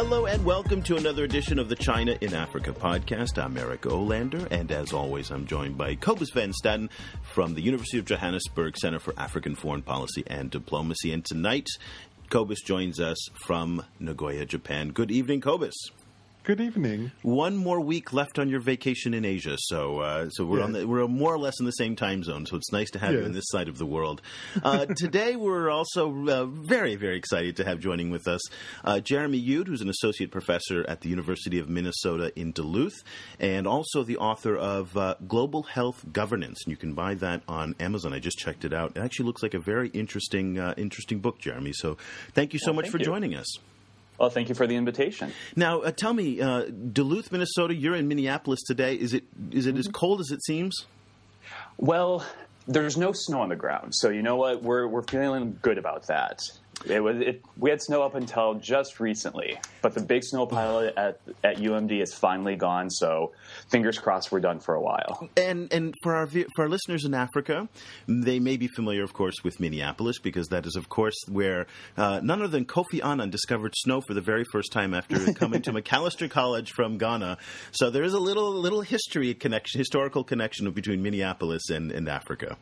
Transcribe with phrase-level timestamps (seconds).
[0.00, 3.36] Hello and welcome to another edition of the China in Africa podcast.
[3.36, 6.88] I'm Eric Olander, and as always, I'm joined by Cobus Van Staden
[7.24, 11.12] from the University of Johannesburg Center for African Foreign Policy and Diplomacy.
[11.12, 11.66] And tonight,
[12.30, 14.90] Cobus joins us from Nagoya, Japan.
[14.90, 15.74] Good evening, Cobus.
[16.48, 17.12] Good evening.
[17.20, 20.64] One more week left on your vacation in Asia, so uh, so we're yes.
[20.64, 22.46] on the, we're more or less in the same time zone.
[22.46, 23.20] So it's nice to have yes.
[23.20, 24.22] you in this side of the world.
[24.64, 28.40] Uh, today we're also uh, very very excited to have joining with us
[28.82, 32.96] uh, Jeremy Youde, who's an associate professor at the University of Minnesota in Duluth,
[33.38, 36.62] and also the author of uh, Global Health Governance.
[36.64, 38.14] And you can buy that on Amazon.
[38.14, 38.96] I just checked it out.
[38.96, 41.74] It actually looks like a very interesting uh, interesting book, Jeremy.
[41.74, 41.98] So
[42.32, 43.04] thank you so well, much for you.
[43.04, 43.58] joining us.
[44.18, 45.32] Well, thank you for the invitation.
[45.54, 47.74] Now, uh, tell me, uh, Duluth, Minnesota.
[47.74, 48.94] You're in Minneapolis today.
[48.94, 49.78] Is it is it mm-hmm.
[49.78, 50.86] as cold as it seems?
[51.76, 52.26] Well,
[52.66, 54.62] there's no snow on the ground, so you know what?
[54.62, 56.40] We're we're feeling good about that.
[56.86, 60.90] It was it, we had snow up until just recently, but the big snow pile
[60.96, 62.88] at at UMD is finally gone.
[62.90, 63.32] So
[63.68, 65.28] fingers crossed, we're done for a while.
[65.36, 67.68] And and for our for our listeners in Africa,
[68.06, 72.20] they may be familiar, of course, with Minneapolis because that is, of course, where uh,
[72.22, 75.72] none other than Kofi Annan discovered snow for the very first time after coming to
[75.72, 77.38] Macalester College from Ghana.
[77.72, 82.56] So there is a little little history connection, historical connection between Minneapolis and, and Africa.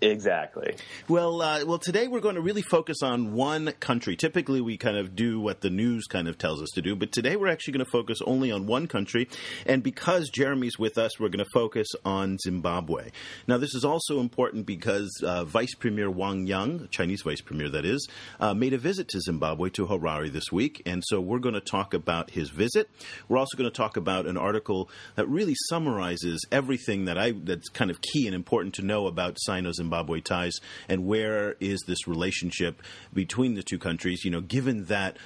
[0.00, 0.74] Exactly.
[1.08, 4.16] Well, uh, well, today we're going to really focus on one country.
[4.16, 7.12] Typically, we kind of do what the news kind of tells us to do, but
[7.12, 9.28] today we're actually going to focus only on one country.
[9.66, 13.10] And because Jeremy's with us, we're going to focus on Zimbabwe.
[13.46, 17.84] Now, this is also important because uh, Vice Premier Wang Yang, Chinese Vice Premier that
[17.84, 18.06] is,
[18.38, 21.60] uh, made a visit to Zimbabwe to Harare this week, and so we're going to
[21.60, 22.90] talk about his visit.
[23.28, 27.68] We're also going to talk about an article that really summarizes everything that I that's
[27.68, 32.06] kind of key and important to know about Sino Zimbabwe ties, and where is this
[32.06, 32.82] relationship
[33.12, 34.24] between the two countries?
[34.24, 35.16] You know, given that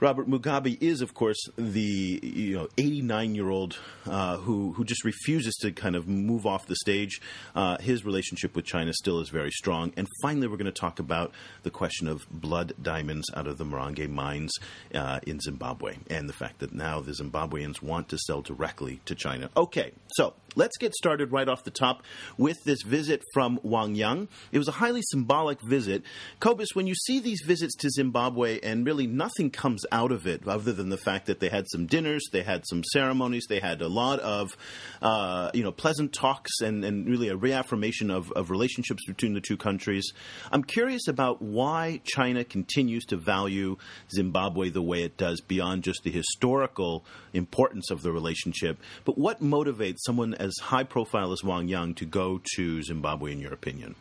[0.00, 5.04] Robert Mugabe is, of course, the you know 89 year old uh, who who just
[5.04, 7.20] refuses to kind of move off the stage.
[7.54, 9.92] Uh, his relationship with China still is very strong.
[9.96, 11.32] And finally, we're going to talk about
[11.64, 14.52] the question of blood diamonds out of the Marange mines
[14.94, 19.14] uh, in Zimbabwe, and the fact that now the Zimbabweans want to sell directly to
[19.14, 19.50] China.
[19.56, 22.02] Okay, so let's get started right off the top
[22.36, 24.28] with this visit from Wang Yang.
[24.52, 26.02] It was a highly symbolic visit.
[26.40, 30.46] Cobus, when you see these visits to Zimbabwe and really nothing comes out of it
[30.46, 33.82] other than the fact that they had some dinners, they had some ceremonies, they had
[33.82, 34.56] a lot of
[35.02, 39.40] uh, you know pleasant talks and, and really a reaffirmation of, of relationships between the
[39.40, 40.12] two countries.
[40.50, 43.76] I'm curious about why China continues to value
[44.10, 49.42] Zimbabwe the way it does beyond just the historical importance of the relationship, but what
[49.42, 53.94] motivates someone as high profile as Wang Yang to go to Zimbabwe in your opinion?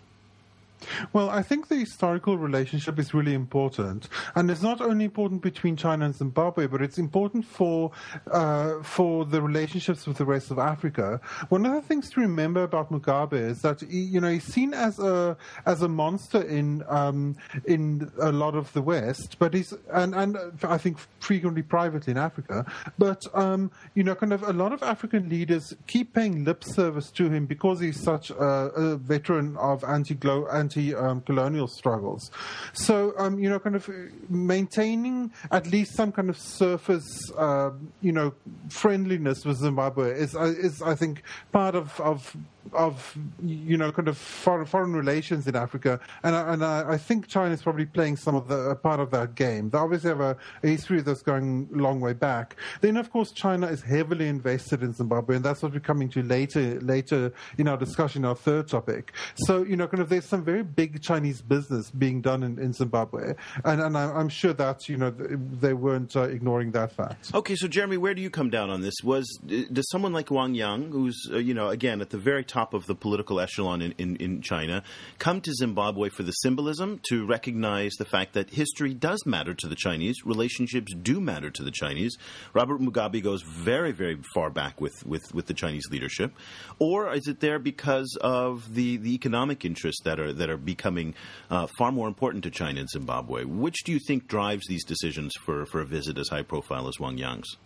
[1.13, 5.75] Well, I think the historical relationship is really important, and it's not only important between
[5.75, 7.91] China and Zimbabwe, but it's important for
[8.31, 11.19] uh, for the relationships with the rest of Africa.
[11.49, 14.73] One of the things to remember about Mugabe is that he, you know he's seen
[14.73, 19.73] as a as a monster in um, in a lot of the West, but he's
[19.93, 22.65] and and I think frequently privately in Africa,
[22.97, 27.11] but um, you know, kind of a lot of African leaders keep paying lip service
[27.11, 32.31] to him because he's such a, a veteran of anti-glow anti-colonial um, struggles.
[32.73, 33.89] So, um, you know, kind of
[34.29, 38.33] maintaining at least some kind of surface, uh, you know,
[38.69, 42.35] friendliness with Zimbabwe is, uh, is I think, part of, of
[42.73, 46.97] of you know kind of foreign, foreign relations in Africa, and I, and I, I
[46.97, 49.69] think China is probably playing some of the part of that game.
[49.69, 52.55] They obviously have a, a history that's going a long way back.
[52.81, 56.23] Then of course China is heavily invested in Zimbabwe, and that's what we're coming to
[56.23, 59.13] later later in our discussion, our third topic.
[59.35, 62.73] So you know kind of there's some very big Chinese business being done in, in
[62.73, 67.33] Zimbabwe, and and I'm sure that you know they weren't uh, ignoring that fact.
[67.33, 68.95] Okay, so Jeremy, where do you come down on this?
[69.03, 69.27] Was
[69.71, 72.73] does someone like Wang Yang, who's uh, you know again at the very top top
[72.73, 74.83] of the political echelon in, in, in China,
[75.19, 79.67] come to Zimbabwe for the symbolism, to recognize the fact that history does matter to
[79.67, 82.17] the Chinese, relationships do matter to the Chinese.
[82.53, 86.33] Robert Mugabe goes very, very far back with, with, with the Chinese leadership.
[86.79, 91.15] Or is it there because of the, the economic interests that are, that are becoming
[91.49, 93.43] uh, far more important to China and Zimbabwe?
[93.43, 96.99] Which do you think drives these decisions for, for a visit as high profile as
[96.99, 97.57] Wang Yang's?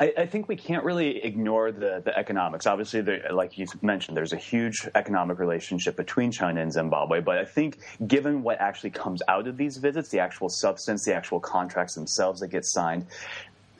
[0.00, 2.66] I, think we can't really ignore the, the economics.
[2.66, 7.20] Obviously, like you mentioned, there's a huge economic relationship between China and Zimbabwe.
[7.20, 11.14] But I think, given what actually comes out of these visits, the actual substance, the
[11.14, 13.04] actual contracts themselves that get signed,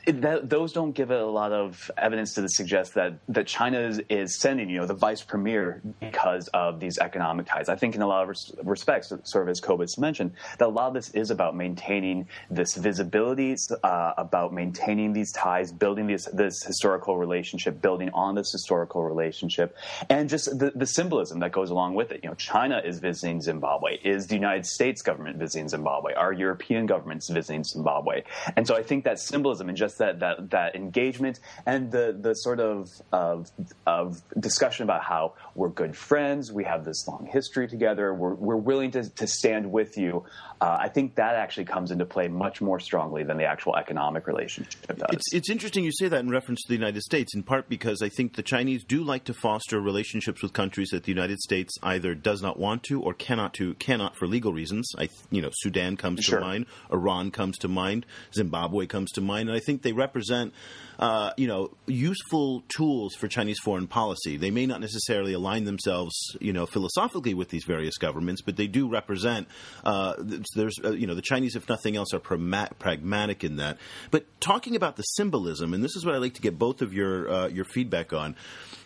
[0.05, 4.01] it, that, those don't give a lot of evidence to suggest that, that China is,
[4.09, 7.69] is, sending, you know, the vice premier because of these economic ties.
[7.69, 10.69] I think in a lot of res- respects, sort of as Cobus mentioned, that a
[10.69, 16.25] lot of this is about maintaining this visibility, uh, about maintaining these ties, building this,
[16.33, 19.75] this historical relationship, building on this historical relationship,
[20.09, 22.21] and just the, the symbolism that goes along with it.
[22.23, 23.97] You know, China is visiting Zimbabwe.
[24.03, 26.13] Is the United States government visiting Zimbabwe?
[26.13, 28.23] Are European governments visiting Zimbabwe?
[28.55, 32.33] And so I think that symbolism and just that that that engagement and the the
[32.33, 33.49] sort of of,
[33.85, 38.55] of discussion about how we're good friends, we have this long history together, we're we're
[38.55, 40.25] willing to to stand with you.
[40.59, 44.27] Uh, I think that actually comes into play much more strongly than the actual economic
[44.27, 45.07] relationship does.
[45.11, 48.03] It's, it's interesting you say that in reference to the United States, in part because
[48.03, 51.73] I think the Chinese do like to foster relationships with countries that the United States
[51.81, 54.91] either does not want to or cannot to cannot for legal reasons.
[54.97, 56.39] I, you know, Sudan comes sure.
[56.39, 60.53] to mind, Iran comes to mind, Zimbabwe comes to mind, and I think they represent
[61.01, 64.37] uh, you know, useful tools for Chinese foreign policy.
[64.37, 68.67] They may not necessarily align themselves, you know, philosophically with these various governments, but they
[68.67, 69.47] do represent.
[69.83, 70.13] Uh,
[70.53, 73.79] there's, uh, you know, the Chinese, if nothing else, are pragmatic in that.
[74.11, 76.93] But talking about the symbolism, and this is what I'd like to get both of
[76.93, 78.35] your uh, your feedback on.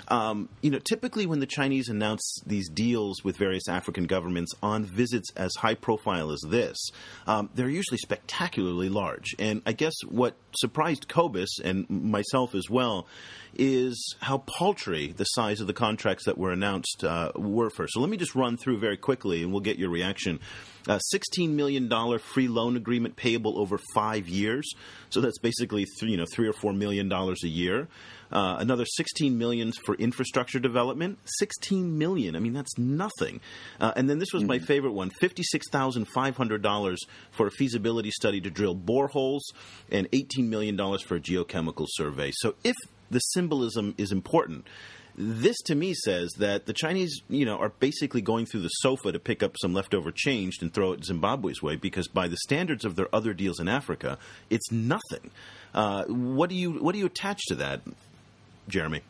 [0.07, 4.85] Um, you know, typically when the Chinese announce these deals with various African governments on
[4.85, 6.77] visits as high profile as this,
[7.27, 9.35] um, they're usually spectacularly large.
[9.39, 13.07] And I guess what surprised Cobus and myself as well
[13.57, 17.93] is how paltry the size of the contracts that were announced uh, were first.
[17.93, 20.39] So let me just run through very quickly, and we'll get your reaction.
[20.87, 21.89] A $16 million
[22.19, 24.69] free loan agreement payable over five years.
[25.09, 27.87] So that's basically three, you know three or four million dollars a year.
[28.31, 31.19] Uh, another 16 million for infrastructure development.
[31.39, 32.35] 16 million.
[32.35, 33.39] I mean, that's nothing.
[33.79, 34.49] Uh, and then this was mm-hmm.
[34.49, 36.99] my favorite one: fifty-six thousand five hundred dollars
[37.31, 39.41] for a feasibility study to drill boreholes,
[39.91, 42.31] and 18 million dollars for a geochemical survey.
[42.33, 42.75] So if
[43.09, 44.65] the symbolism is important
[45.17, 49.11] this to me says that the Chinese, you know, are basically going through the sofa
[49.11, 52.83] to pick up some leftover change and throw it Zimbabwe's way because by the standards
[52.83, 54.17] of their other deals in Africa,
[54.49, 55.31] it's nothing.
[55.73, 57.81] Uh, what do you what do you attach to that,
[58.67, 59.01] Jeremy?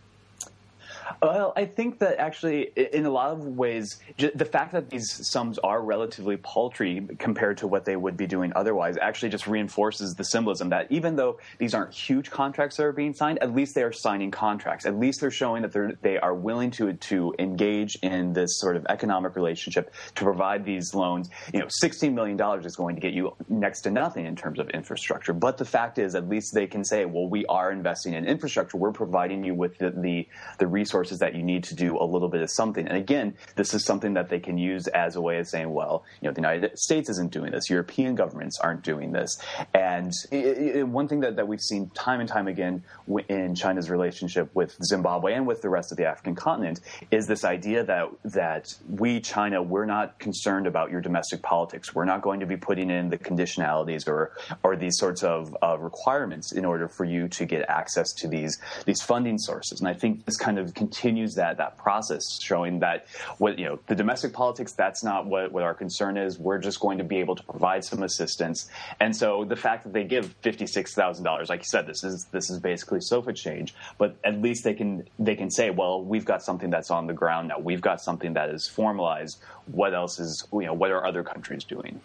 [1.21, 5.59] Well, I think that actually, in a lot of ways, the fact that these sums
[5.59, 10.23] are relatively paltry compared to what they would be doing otherwise actually just reinforces the
[10.23, 13.83] symbolism that even though these aren't huge contracts that are being signed, at least they
[13.83, 14.85] are signing contracts.
[14.85, 18.75] At least they're showing that they're, they are willing to to engage in this sort
[18.75, 21.29] of economic relationship to provide these loans.
[21.53, 24.59] You know, sixteen million dollars is going to get you next to nothing in terms
[24.59, 25.33] of infrastructure.
[25.33, 28.77] But the fact is, at least they can say, well, we are investing in infrastructure.
[28.77, 32.05] We're providing you with the the, the resources resources that you need to do a
[32.05, 32.87] little bit of something.
[32.87, 36.05] And again, this is something that they can use as a way of saying, well,
[36.21, 39.37] you know, the United States isn't doing this, European governments aren't doing this.
[39.73, 42.83] And it, it, one thing that, that we've seen time and time again
[43.27, 46.79] in China's relationship with Zimbabwe and with the rest of the African continent
[47.11, 51.93] is this idea that that we, China, we're not concerned about your domestic politics.
[51.93, 54.31] We're not going to be putting in the conditionalities or
[54.63, 58.57] or these sorts of uh, requirements in order for you to get access to these
[58.85, 59.79] these funding sources.
[59.81, 63.07] And I think this kind of continues that that process, showing that
[63.39, 66.37] what you know the domestic politics that's not what, what our concern is.
[66.37, 68.69] We're just going to be able to provide some assistance.
[68.99, 72.03] And so the fact that they give fifty six thousand dollars, like you said, this
[72.03, 76.03] is this is basically sofa change, but at least they can they can say, well,
[76.03, 77.59] we've got something that's on the ground now.
[77.59, 79.39] We've got something that is formalized.
[79.65, 81.99] What else is you know what are other countries doing?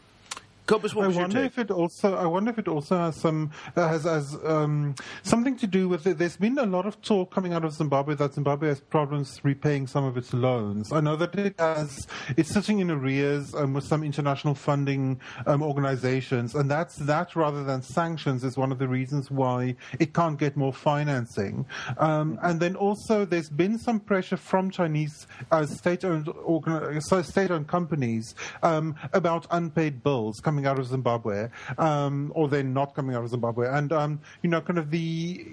[0.71, 2.15] Cobus, I wonder if it also.
[2.15, 6.07] I wonder if it also has some uh, has, has um, something to do with
[6.07, 6.19] it.
[6.19, 9.89] There's been a lot of talk coming out of Zimbabwe that Zimbabwe has problems repaying
[9.89, 10.93] some of its loans.
[10.93, 12.07] I know that it has.
[12.37, 17.65] It's sitting in arrears um, with some international funding um, organizations, and that's that rather
[17.65, 21.67] than sanctions is one of the reasons why it can't get more financing.
[21.99, 28.37] Um, and then also, there's been some pressure from Chinese uh, state-owned organ- state-owned companies
[28.63, 31.49] um, about unpaid bills coming coming out of Zimbabwe,
[31.79, 35.47] um, or they're not coming out of Zimbabwe, and um, you know, kind of the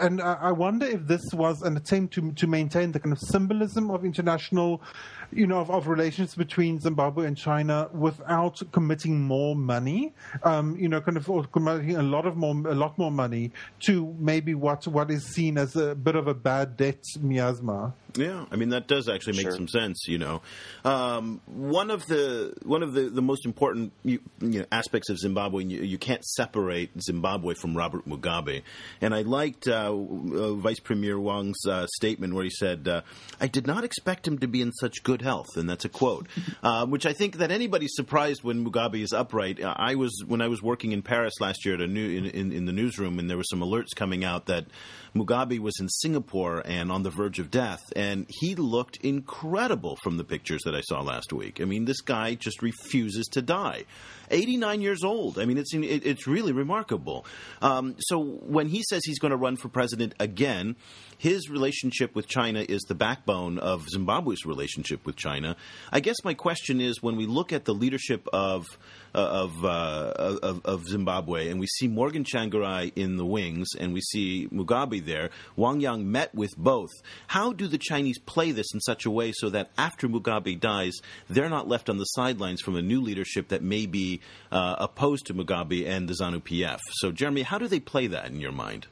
[0.00, 3.90] and I wonder if this was an attempt to to maintain the kind of symbolism
[3.90, 4.82] of international
[5.32, 10.88] you know, of, of, relations between Zimbabwe and China without committing more money, um, you
[10.88, 14.86] know, kind of committing a lot of more, a lot more money to maybe what
[14.86, 17.94] what is seen as a bit of a bad debt miasma.
[18.16, 19.52] Yeah, I mean that does actually make sure.
[19.52, 20.06] some sense.
[20.08, 20.42] You know,
[20.84, 25.18] um, one of the one of the, the most important you, you know, aspects of
[25.18, 28.62] Zimbabwe, you, you, can't separate Zimbabwe from Robert Mugabe.
[29.00, 33.02] And I liked uh, uh, Vice Premier Wang's uh, statement where he said, uh,
[33.40, 35.88] "I did not expect him to be in such good good health, and that's a
[35.88, 36.28] quote,
[36.62, 39.62] uh, which I think that anybody's surprised when Mugabe is upright.
[39.62, 42.26] Uh, I was when I was working in Paris last year at a new in,
[42.26, 44.66] in, in the newsroom, and there were some alerts coming out that
[45.14, 50.16] Mugabe was in Singapore and on the verge of death, and he looked incredible from
[50.16, 51.60] the pictures that I saw last week.
[51.60, 53.84] I mean, this guy just refuses to die.
[54.30, 55.38] 89 years old.
[55.38, 57.24] I mean, it's it's really remarkable.
[57.62, 60.76] Um, so when he says he's going to run for president again,
[61.18, 65.56] his relationship with China is the backbone of Zimbabwe's relationship with China.
[65.90, 68.66] I guess my question is when we look at the leadership of
[69.14, 70.12] uh, of, uh,
[70.42, 75.04] of, of Zimbabwe, and we see Morgan Tsvangirai in the wings, and we see Mugabe
[75.04, 75.30] there.
[75.56, 76.90] Wang Yang met with both.
[77.26, 80.98] How do the Chinese play this in such a way so that after Mugabe dies,
[81.28, 84.20] they're not left on the sidelines from a new leadership that may be
[84.52, 86.78] uh, opposed to Mugabe and the ZANU PF?
[86.92, 88.86] So, Jeremy, how do they play that in your mind?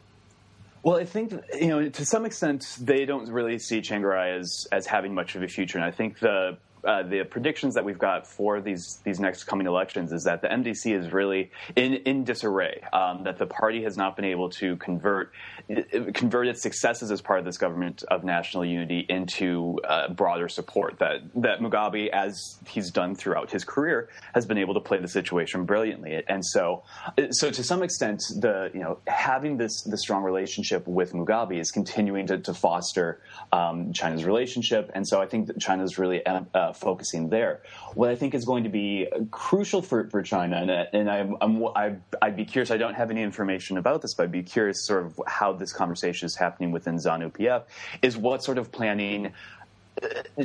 [0.87, 4.87] Well, I think you know to some extent they don't really see Tsvangirai as as
[4.87, 8.27] having much of a future, and I think the uh, the predictions that we've got
[8.27, 12.81] for these these next coming elections is that the MDC is really in in disarray.
[12.93, 15.33] Um, that the party has not been able to convert
[16.15, 20.99] convert its successes as part of this government of national unity into uh, broader support.
[20.99, 25.09] That that Mugabe, as he's done throughout his career, has been able to play the
[25.09, 26.23] situation brilliantly.
[26.29, 26.85] And so,
[27.31, 31.71] so to some extent, the you know having this the strong relationship with Mugabe is
[31.71, 33.21] continuing to, to foster
[33.53, 34.91] um, China's relationship.
[34.95, 37.63] And so I think that China's really uh, focusing there.
[37.95, 42.03] What I think is going to be crucial for, for China, and, and I'm, I'm,
[42.23, 45.07] I'd be curious, I don't have any information about this, but I'd be curious sort
[45.07, 47.65] of how this conversation is happening within ZANU PF,
[48.03, 49.33] is what sort of planning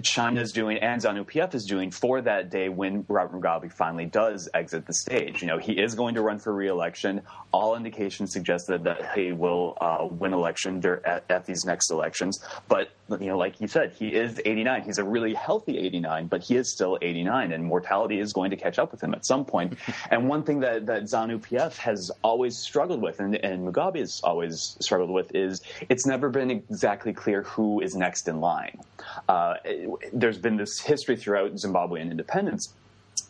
[0.01, 4.05] China is doing and ZANU PF is doing for that day when Robert Mugabe finally
[4.05, 5.41] does exit the stage.
[5.41, 7.21] You know, he is going to run for re-election.
[7.51, 12.39] All indications suggest that, that he will uh, win election at, at, these next elections.
[12.69, 14.83] But you know, like you said, he is 89.
[14.83, 18.57] He's a really healthy 89, but he is still 89, and mortality is going to
[18.57, 19.77] catch up with him at some point.
[20.11, 24.21] and one thing that, that ZANU PF has always struggled with, and, and Mugabe has
[24.23, 28.79] always struggled with, is it's never been exactly clear who is next in line.
[29.27, 29.40] Uh,
[30.13, 32.73] there's been this history throughout Zimbabwean independence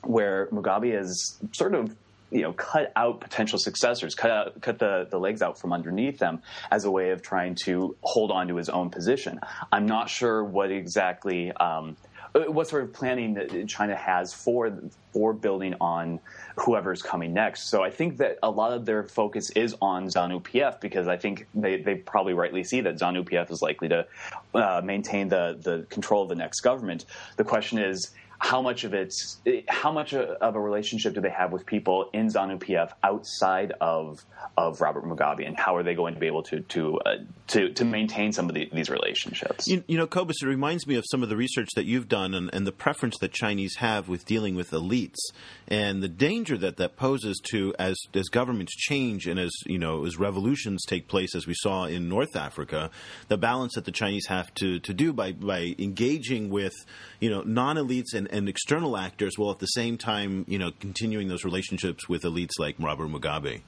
[0.03, 1.95] where Mugabe has sort of
[2.31, 6.17] you know cut out potential successors, cut out, cut the, the legs out from underneath
[6.17, 6.41] them
[6.71, 9.39] as a way of trying to hold on to his own position.
[9.71, 11.51] I'm not sure what exactly.
[11.51, 11.97] Um,
[12.33, 14.71] what sort of planning that China has for
[15.11, 16.19] for building on
[16.55, 17.69] whoever's coming next.
[17.69, 21.17] So I think that a lot of their focus is on ZANU PF because I
[21.17, 24.07] think they, they probably rightly see that ZANU PF is likely to
[24.53, 27.05] uh, maintain the the control of the next government.
[27.35, 31.51] The question is how much of it's how much of a relationship do they have
[31.51, 34.25] with people in ZANU PF outside of
[34.57, 37.17] of Robert Mugabe, and how are they going to be able to to uh,
[37.47, 39.67] to, to maintain some of the, these relationships?
[39.67, 42.33] You, you, know, Cobus, it reminds me of some of the research that you've done
[42.33, 45.19] and, and the preference that Chinese have with dealing with elites,
[45.67, 50.03] and the danger that that poses to as as governments change and as you know
[50.05, 52.89] as revolutions take place, as we saw in North Africa,
[53.27, 56.73] the balance that the Chinese have to to do by by engaging with
[57.19, 60.71] you know non elites and and external actors while at the same time, you know,
[60.79, 63.61] continuing those relationships with elites like Robert Mugabe.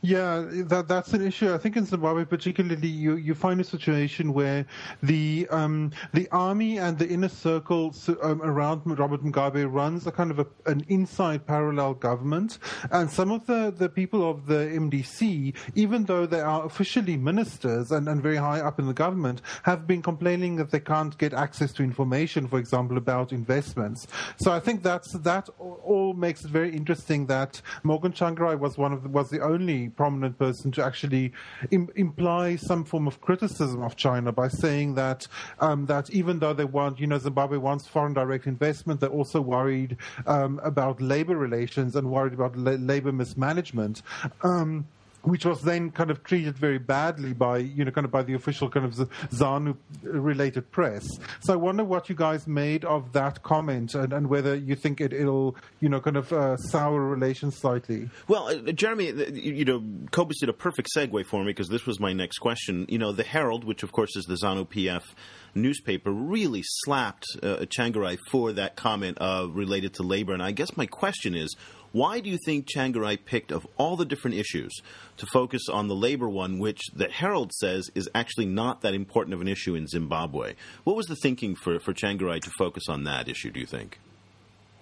[0.00, 1.54] Yeah, that that's an issue.
[1.54, 4.66] I think in Zimbabwe, particularly, you, you find a situation where
[5.02, 10.30] the um, the army and the inner circle um, around Robert Mugabe runs a kind
[10.30, 12.58] of a, an inside parallel government,
[12.90, 17.92] and some of the, the people of the MDC, even though they are officially ministers
[17.92, 21.32] and, and very high up in the government, have been complaining that they can't get
[21.32, 24.08] access to information, for example, about investments.
[24.38, 28.92] So I think that's that all makes it very interesting that Morgan Tsvangirai was one
[28.92, 29.61] of the, was the only
[29.96, 31.32] prominent person to actually
[31.70, 35.26] Im- imply some form of criticism of China by saying that
[35.60, 39.40] um, that even though they want, you know, Zimbabwe wants foreign direct investment, they're also
[39.40, 44.02] worried um, about labor relations and worried about la- labor mismanagement.
[44.42, 44.86] Um,
[45.22, 48.34] which was then kind of treated very badly by you know kind of by the
[48.34, 48.94] official kind of
[49.30, 51.06] ZANU related press.
[51.40, 55.00] So I wonder what you guys made of that comment and, and whether you think
[55.00, 58.10] it, will you know kind of uh, sour relations slightly.
[58.28, 62.00] Well, uh, Jeremy, you know, Cobus did a perfect segue for me because this was
[62.00, 62.86] my next question.
[62.88, 65.02] You know, the Herald, which of course is the ZANU PF
[65.54, 70.32] newspaper, really slapped uh, Tsvangirai for that comment uh, related to labor.
[70.32, 71.54] And I guess my question is
[71.92, 74.72] why do you think Tsvangirai picked, of all the different issues,
[75.18, 79.34] to focus on the labor one, which the Herald says is actually not that important
[79.34, 80.54] of an issue in Zimbabwe?
[80.84, 83.98] What was the thinking for, for Tsvangirai to focus on that issue, do you think?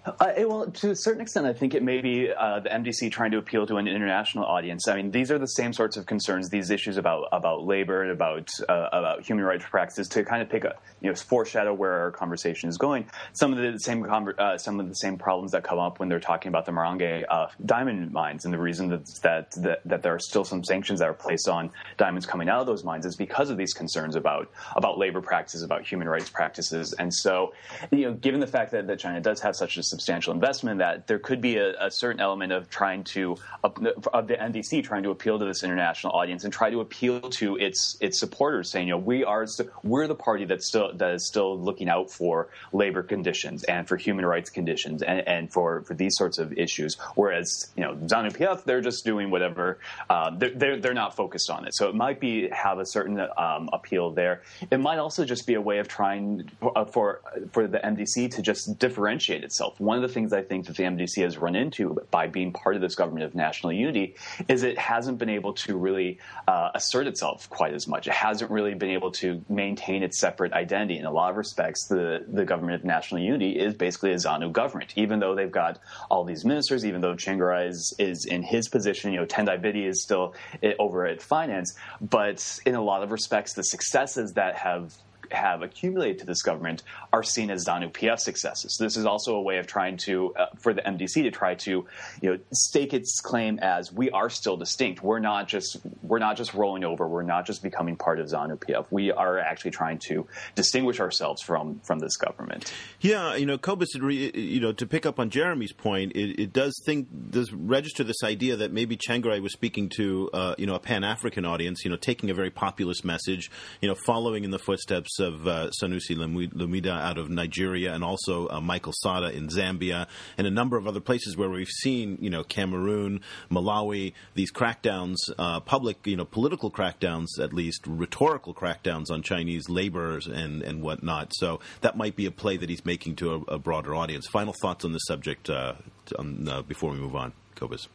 [0.03, 3.29] Uh, well, to a certain extent, I think it may be uh, the MDC trying
[3.31, 4.87] to appeal to an international audience.
[4.87, 8.11] I mean, these are the same sorts of concerns, these issues about about labor, and
[8.11, 11.93] about uh, about human rights practices, to kind of pick a you know foreshadow where
[11.93, 13.05] our conversation is going.
[13.33, 16.19] Some of the same uh, some of the same problems that come up when they're
[16.19, 20.15] talking about the Marange uh, diamond mines, and the reason that, that, that that there
[20.15, 23.15] are still some sanctions that are placed on diamonds coming out of those mines is
[23.15, 27.53] because of these concerns about about labor practices, about human rights practices, and so
[27.91, 31.05] you know, given the fact that, that China does have such a substantial investment that
[31.05, 35.11] there could be a, a certain element of trying to of the MDC trying to
[35.11, 38.93] appeal to this international audience and try to appeal to its its supporters, saying, you
[38.93, 39.45] know, we are
[39.83, 43.97] we're the party that's still that is still looking out for labor conditions and for
[43.97, 46.97] human rights conditions and, and for for these sorts of issues.
[47.15, 49.77] Whereas, you know, ZANU PF, they're just doing whatever.
[50.09, 51.75] Um, they're, they're, they're not focused on it.
[51.75, 54.41] So it might be have a certain um, appeal there.
[54.71, 56.49] It might also just be a way of trying
[56.91, 57.21] for
[57.51, 59.79] for the MDC to just differentiate itself.
[59.81, 62.75] One of the things I think that the MDC has run into by being part
[62.75, 64.15] of this government of national unity
[64.47, 68.05] is it hasn't been able to really uh, assert itself quite as much.
[68.05, 70.99] It hasn't really been able to maintain its separate identity.
[70.99, 74.51] In a lot of respects, the, the government of national unity is basically a ZANU
[74.51, 75.79] government, even though they've got
[76.11, 79.87] all these ministers, even though Tsvangirai is, is in his position, you know, Tendai Biti
[79.87, 81.75] is still eh, over at finance.
[81.99, 84.93] But in a lot of respects, the successes that have
[85.31, 86.83] have accumulated to this government
[87.13, 88.77] are seen as ZANU PF successes.
[88.79, 91.85] This is also a way of trying to, uh, for the MDC to try to,
[92.21, 95.03] you know, stake its claim as we are still distinct.
[95.03, 97.07] We're not just we're not just rolling over.
[97.07, 98.85] We're not just becoming part of ZANU PF.
[98.89, 102.73] We are actually trying to distinguish ourselves from from this government.
[102.99, 106.79] Yeah, you know, Cobus, you know, to pick up on Jeremy's point, it, it does
[106.85, 110.79] think does register this idea that maybe Tsvangirai was speaking to, uh, you know, a
[110.79, 111.83] Pan African audience.
[111.83, 113.49] You know, taking a very populist message.
[113.81, 118.49] You know, following in the footsteps of uh, Sanusi Lumumba out of Nigeria, and also
[118.49, 122.29] uh, Michael Sata in Zambia, and a number of other places where we've seen, you
[122.29, 129.09] know, Cameroon, Malawi, these crackdowns, uh, public, you know, political crackdowns, at least rhetorical crackdowns
[129.09, 131.31] on Chinese laborers and and whatnot.
[131.35, 134.27] So that might be a play that he's making to a, a broader audience.
[134.27, 135.73] Final thoughts on this subject uh,
[136.17, 137.87] on, uh, before we move on, Cobus.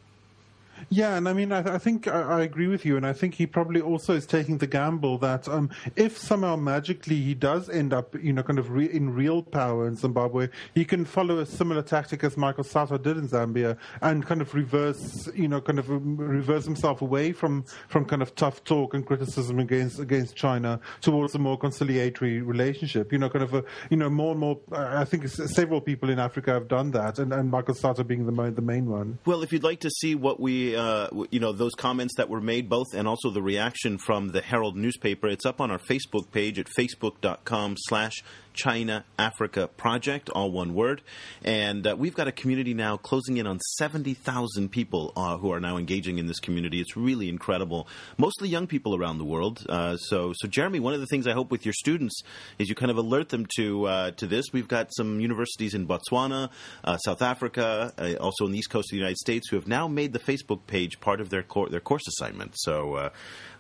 [0.88, 3.35] Yeah, and I mean, I, I think I, I, agree with you, and I think
[3.35, 7.92] he probably also is taking the gamble that um, if somehow magically he does end
[7.92, 11.47] up, you know, kind of re- in real power in Zimbabwe, he can follow a
[11.47, 15.78] similar tactic as Michael Sata did in Zambia and kind of reverse, you know, kind
[15.78, 20.80] of reverse himself away from from kind of tough talk and criticism against against China
[21.00, 23.12] towards a more conciliatory relationship.
[23.12, 24.60] You know, kind of a, you know, more and more.
[24.73, 28.36] I think several people in Africa have done that, and, and Michael Sata being the
[28.50, 29.19] the main one.
[29.25, 32.41] Well, if you'd like to see what we uh, you know, those comments that were
[32.41, 35.29] made, both and also the reaction from the Herald newspaper.
[35.29, 38.25] It's up on our Facebook page at facebook.com slash
[38.56, 41.02] China Africa Project, all one word.
[41.45, 45.60] And uh, we've got a community now closing in on 70,000 people uh, who are
[45.60, 46.80] now engaging in this community.
[46.80, 47.86] It's really incredible.
[48.16, 49.64] Mostly young people around the world.
[49.69, 52.23] Uh, so, so Jeremy, one of the things I hope with your students
[52.58, 54.47] is you kind of alert them to uh, to this.
[54.52, 56.50] We've got some universities in Botswana,
[56.82, 59.69] uh, South Africa, uh, also on the east coast of the United States, who have
[59.69, 62.52] now made the Facebook page part of their cor- their course assignment.
[62.56, 63.10] So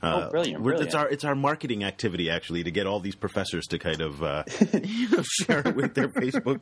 [0.02, 0.86] uh, oh, brilliant, brilliant!
[0.86, 4.22] It's our it's our marketing activity actually to get all these professors to kind of
[4.22, 4.44] uh,
[4.82, 6.60] you know, share it with their Facebook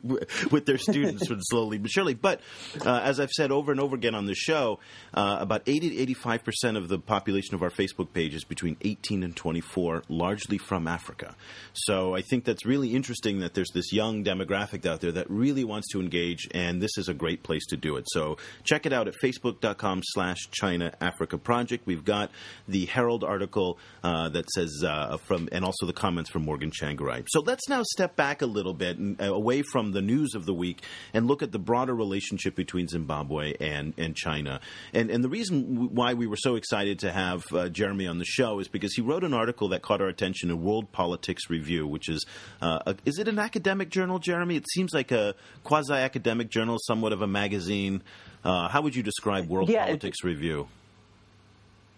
[0.51, 2.13] with their students slowly but surely.
[2.13, 2.41] But
[2.85, 4.79] uh, as I've said over and over again on the show,
[5.13, 8.43] uh, about eighty to eighty five percent of the population of our Facebook page is
[8.43, 11.35] between eighteen and twenty four, largely from Africa.
[11.73, 15.63] So I think that's really interesting that there's this young demographic out there that really
[15.63, 18.05] wants to engage, and this is a great place to do it.
[18.07, 21.85] So check it out at facebook.com/slash China Africa Project.
[21.85, 22.31] We've got
[22.67, 27.25] the Herald article uh, that says uh, from, and also the comments from Morgan Tsvangirai.
[27.29, 30.45] So let's now step back a little bit and, uh, away from the news of
[30.45, 30.83] the week
[31.13, 34.59] and look at the broader relationship between Zimbabwe and, and China.
[34.93, 38.25] And, and the reason why we were so excited to have uh, Jeremy on the
[38.25, 41.87] show is because he wrote an article that caught our attention in World Politics Review,
[41.87, 42.25] which is,
[42.61, 44.55] uh, a, is it an academic journal, Jeremy?
[44.55, 48.03] It seems like a quasi academic journal, somewhat of a magazine.
[48.43, 50.67] Uh, how would you describe World yeah, Politics Review?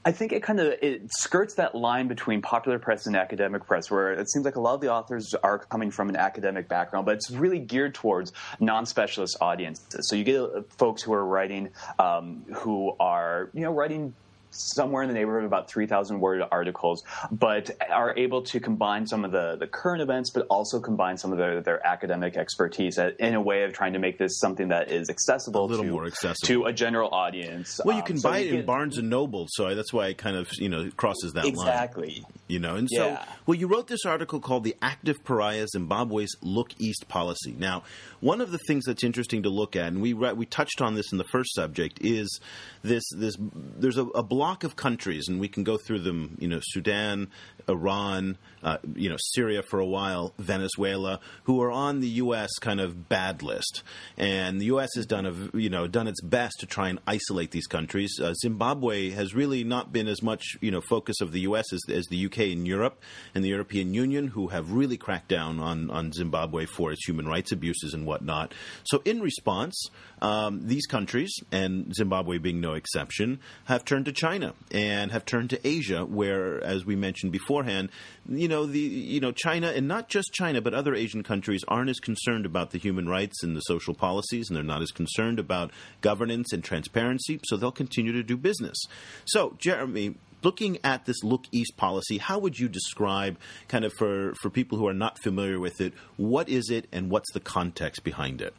[0.08, 3.91] I think it kind of it skirts that line between popular press and academic press,
[3.91, 7.06] where it seems like a lot of the authors are coming from an academic background,
[7.06, 10.08] but it's really geared towards non-specialist audiences.
[10.08, 14.13] So you get uh, folks who are writing, um, who are you know writing
[14.58, 19.24] somewhere in the neighborhood of about 3,000 word articles, but are able to combine some
[19.26, 23.36] of the, the current events, but also combine some of their, their academic expertise in
[23.36, 26.06] a way of trying to make this something that is accessible, a little to, more
[26.06, 27.80] accessible to a general audience.
[27.86, 30.08] Well, you can Um, so buy it in get- Barnes and Noble, so that's why
[30.08, 31.54] it kind of you know crosses that line.
[31.54, 32.26] Exactly.
[32.48, 33.24] You know, and Yeah.
[33.24, 37.84] so, well, you wrote this article called "The Active Pariah: Zimbabwe's Look East Policy." Now,
[38.22, 41.12] one of the things that's interesting to look at, and we we touched on this
[41.12, 42.39] in the first subject, is
[42.84, 46.38] this this there's a, a block of countries, and we can go through them.
[46.40, 47.30] You know, Sudan,
[47.67, 52.49] Iran, uh, you know, Syria for a while, Venezuela, who are on the U.S.
[52.60, 53.84] kind of bad list,
[54.17, 54.89] and the U.S.
[54.95, 58.19] has done a you know done its best to try and isolate these countries.
[58.21, 61.71] Uh, Zimbabwe has really not been as much you know focus of the U.S.
[61.73, 62.51] as, as the U.K.
[62.51, 63.01] and Europe
[63.36, 67.27] and the European Union, who have really cracked down on on Zimbabwe for its human
[67.27, 68.53] rights abuses and whatnot.
[68.84, 69.89] So in response,
[70.21, 75.49] um, these countries and Zimbabwe being no exception have turned to China and have turned
[75.51, 77.89] to Asia, where as we mentioned beforehand,
[78.30, 81.89] you know the you know China and not just China but other Asian countries aren't
[81.89, 85.39] as concerned about the human rights and the social policies, and they're not as concerned
[85.39, 87.39] about governance and transparency.
[87.46, 88.78] So they'll continue to do business.
[89.26, 90.15] So Jeremy.
[90.43, 94.78] Looking at this look east policy, how would you describe, kind of for, for people
[94.78, 98.54] who are not familiar with it, what is it and what's the context behind it?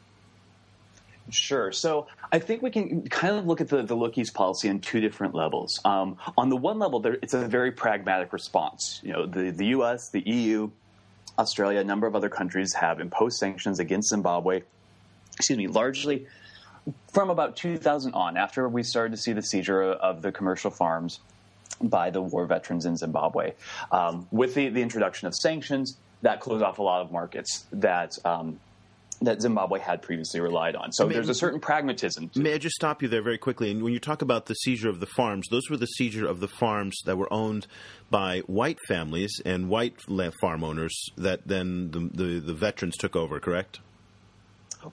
[1.31, 1.73] Sure.
[1.73, 4.81] So I think we can kind of look at the, the look east policy on
[4.81, 5.79] two different levels.
[5.85, 9.01] Um, on the one level, there, it's a very pragmatic response.
[9.05, 10.71] You know, the, the U.S., the EU,
[11.39, 14.63] Australia, a number of other countries have imposed sanctions against Zimbabwe.
[15.37, 16.27] Excuse me, largely
[17.13, 21.21] from about 2000 on, after we started to see the seizure of the commercial farms
[21.83, 23.53] by the war veterans in Zimbabwe.
[23.93, 28.19] Um, with the, the introduction of sanctions, that closed off a lot of markets that
[28.25, 28.59] um,
[29.21, 30.93] that Zimbabwe had previously relied on.
[30.93, 32.31] So mean- there's a certain pragmatism.
[32.37, 33.71] May I just stop you there very quickly?
[33.71, 36.41] And when you talk about the seizure of the farms, those were the seizure of
[36.41, 37.67] the farms that were owned
[38.11, 39.97] by white families and white
[40.41, 43.81] farm owners that then the, the, the veterans took over, correct?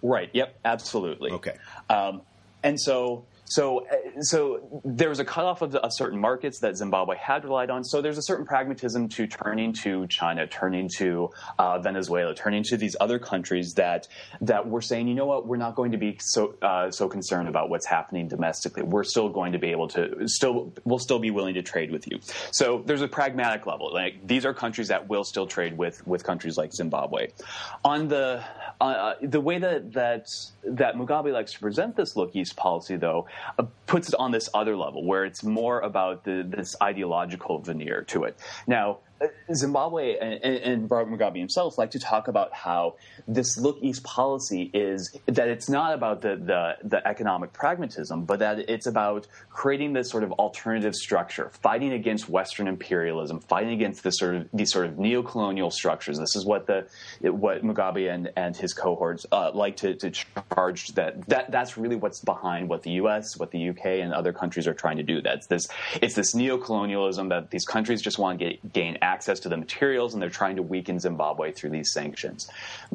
[0.02, 0.30] Right.
[0.34, 0.60] Yep.
[0.66, 1.32] Absolutely.
[1.32, 1.58] Okay.
[1.90, 2.22] Um,
[2.64, 7.16] and so, so, uh, so there was a cutoff of, of certain markets that Zimbabwe
[7.18, 7.84] had relied on.
[7.84, 11.30] So there's a certain pragmatism to turning to China, turning to
[11.60, 14.08] uh, Venezuela, turning to these other countries that
[14.42, 17.48] that we're saying, you know what, we're not going to be so uh, so concerned
[17.48, 18.84] about what's happening domestically.
[18.84, 22.10] We're still going to be able to still we'll still be willing to trade with
[22.10, 22.20] you.
[22.52, 23.94] So there's a pragmatic level.
[23.94, 27.28] Like these are countries that will still trade with with countries like Zimbabwe.
[27.84, 28.44] On the
[28.82, 30.28] uh, the way that that
[30.64, 34.50] that Mugabe likes to present this look east policy, though, uh, puts it on this
[34.54, 38.38] other level where it's more about the, this ideological veneer to it.
[38.68, 39.00] Now,
[39.54, 42.96] Zimbabwe and, and, Robert Mugabe himself like to talk about how
[43.28, 48.40] this look east policy is that it's not about the, the, the economic pragmatism, but
[48.40, 54.04] that it's about creating this sort of alternative structure, fighting against Western imperialism, fighting against
[54.04, 56.18] this sort of these sort of neo-colonial structures.
[56.18, 56.88] This is what the
[57.22, 60.12] what Mugabe and, and his cohorts uh, like to, to
[60.54, 64.34] charge that, that that's really what's behind what the U.S., what the UK, and other
[64.34, 65.22] countries are trying to do.
[65.22, 65.68] That's this
[66.02, 70.14] it's this neo-colonialism that these countries just want to get, gain access to the materials,
[70.14, 72.50] and they're trying to weaken Zimbabwe through these sanctions.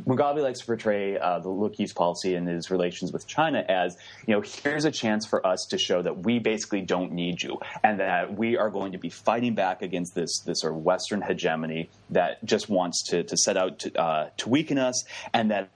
[0.07, 3.97] Mugabe likes to portray uh, the look east policy and his relations with China as
[4.27, 7.59] you know here's a chance for us to show that we basically don't need you,
[7.83, 11.23] and that we are going to be fighting back against this this sort of Western
[11.23, 15.71] hegemony that just wants to to set out to uh, to weaken us, and that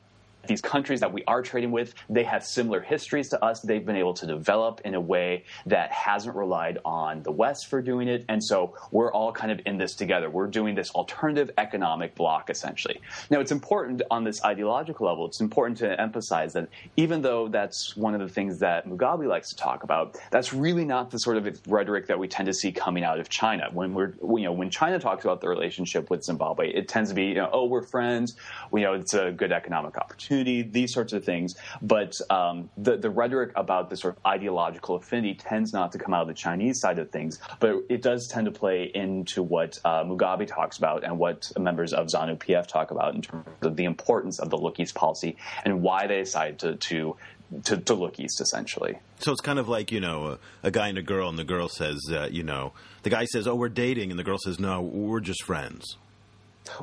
[0.47, 3.61] these countries that we are trading with, they have similar histories to us.
[3.61, 7.81] They've been able to develop in a way that hasn't relied on the West for
[7.83, 8.25] doing it.
[8.29, 10.29] And so we're all kind of in this together.
[10.31, 13.01] We're doing this alternative economic bloc, essentially.
[13.31, 17.97] Now, it's important on this ideological level, it's important to emphasize that even though that's
[17.97, 21.37] one of the things that Mugabe likes to talk about, that's really not the sort
[21.37, 23.69] of rhetoric that we tend to see coming out of China.
[23.73, 27.15] When we're, you know, when China talks about the relationship with Zimbabwe, it tends to
[27.15, 28.37] be, you know, oh, we're friends.
[28.71, 31.55] We know it's a good economic opportunity these sorts of things.
[31.83, 36.15] But um, the, the rhetoric about the sort of ideological affinity tends not to come
[36.15, 39.79] out of the Chinese side of things, but it does tend to play into what
[39.85, 43.77] uh, Mugabe talks about and what members of ZANU PF talk about in terms of
[43.77, 47.17] the importance of the look east policy and why they decided to, to
[47.65, 48.99] to, to look east, essentially.
[49.21, 50.27] So it's kind of like you know
[50.63, 53.27] a, a guy and a girl, and the girl says, uh, you know, the guy
[53.27, 55.97] says, "Oh, we're dating," and the girl says, "No, we're just friends."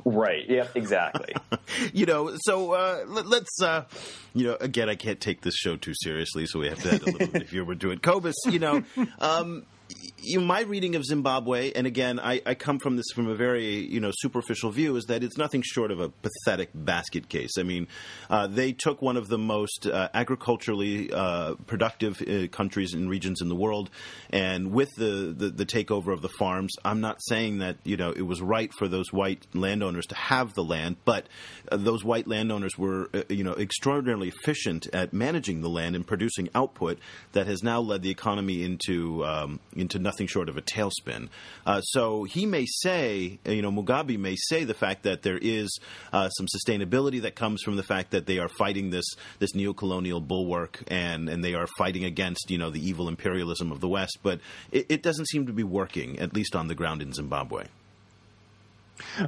[0.06, 0.46] Right.
[0.48, 0.68] Yeah.
[0.76, 1.36] Exactly.
[1.94, 3.84] you know, so uh, let, us uh,
[4.34, 7.02] you know, again, I can't take this show too seriously, so we have to add
[7.02, 8.02] a little bit of humor to it.
[8.02, 8.84] Cobus, you know,
[9.20, 9.66] um,
[10.22, 13.36] you know, my reading of Zimbabwe, and again, I, I, come from this from a
[13.36, 17.58] very you know superficial view, is that it's nothing short of a pathetic basket case.
[17.58, 17.88] I mean,
[18.30, 23.42] uh, they took one of the most uh, agriculturally uh, productive uh, countries and regions
[23.42, 23.90] in the world,
[24.30, 28.12] and with the, the, the takeover of the farms, I'm not saying that you know
[28.12, 31.28] it was right for those white landowners to have the land, but
[31.72, 36.06] uh, those white landowners were uh, you know extraordinarily efficient at managing the land and
[36.06, 37.00] producing output
[37.32, 41.30] that has now led the economy into um, into nothing short of a tailspin.
[41.66, 45.80] Uh, so he may say, you know, Mugabe may say the fact that there is
[46.14, 49.06] uh, some sustainability that comes from the fact that they are fighting this
[49.40, 53.82] this neo-colonial bulwark and and they are fighting against you know the evil imperialism of
[53.82, 54.40] the West, but
[54.72, 57.66] it, it doesn't seem to be working at least on the ground in Zimbabwe.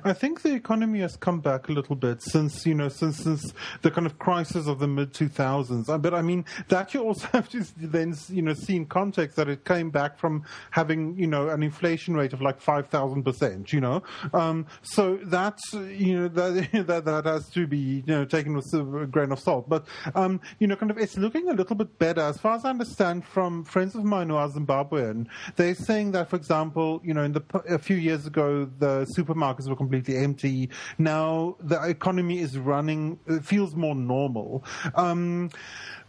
[0.04, 3.54] I think the economy has come back a little bit since you know since since
[3.82, 5.90] the kind of crisis of the mid two thousands.
[5.90, 9.36] Uh, but I mean that you also have to then you know see in context
[9.38, 13.24] that it came back from having you know an inflation rate of like five thousand
[13.24, 13.74] percent.
[13.74, 18.26] You know, um, so that's you know that, that that has to be you know
[18.26, 19.70] taken with a grain of salt.
[19.70, 22.66] But um, you know, kind of it's looking a little bit better as far as
[22.66, 25.28] I understand from friends of mine who are Zimbabwean.
[25.56, 29.63] They're saying that, for example, you know, in the a few years ago, the supermarkets
[29.70, 30.70] were completely empty.
[30.98, 34.64] Now the economy is running, it feels more normal.
[34.96, 35.50] Um,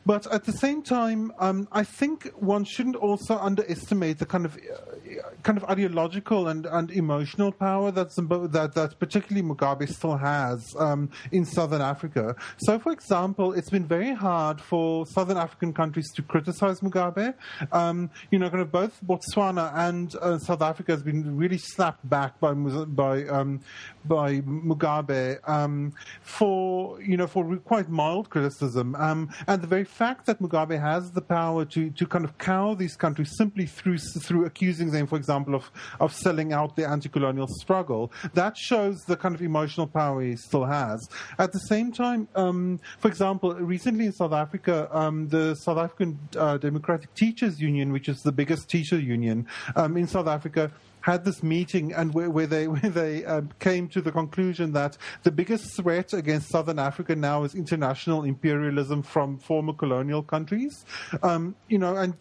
[0.07, 4.57] but at the same time, um, I think one shouldn't also underestimate the kind of
[4.57, 8.15] uh, kind of ideological and, and emotional power that
[8.53, 12.37] that that particularly Mugabe still has um, in Southern Africa.
[12.59, 17.35] So, for example, it's been very hard for Southern African countries to criticize Mugabe.
[17.73, 22.09] Um, you know, kind of both Botswana and uh, South Africa has been really slapped
[22.09, 23.61] back by by um,
[24.05, 30.27] by Mugabe um, for you know for quite mild criticism, um, and the very fact
[30.27, 34.45] that Mugabe has the power to, to kind of cow these countries simply through through
[34.45, 39.35] accusing them, for example, of, of selling out the anti-colonial struggle, that shows the kind
[39.35, 41.09] of emotional power he still has.
[41.39, 46.19] At the same time, um, for example, recently in South Africa, um, the South African
[46.37, 50.73] uh, Democratic Teachers Union, which is the biggest teacher union um, in South Africa,
[51.05, 54.97] had this meeting and where, where they where they um, came to the conclusion that
[55.23, 60.85] the biggest threat against Southern Africa now is international imperialism from former colonial countries.
[61.23, 62.15] Um, you know, and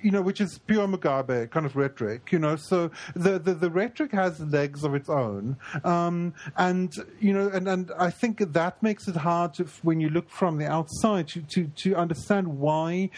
[0.00, 2.56] you know, which is pure Mugabe kind of rhetoric, you know.
[2.56, 5.56] So the, the, the rhetoric has legs of its own.
[5.84, 10.08] Um, and, you know, and, and I think that makes it hard to, when you
[10.08, 13.10] look from the outside to, to, to understand why,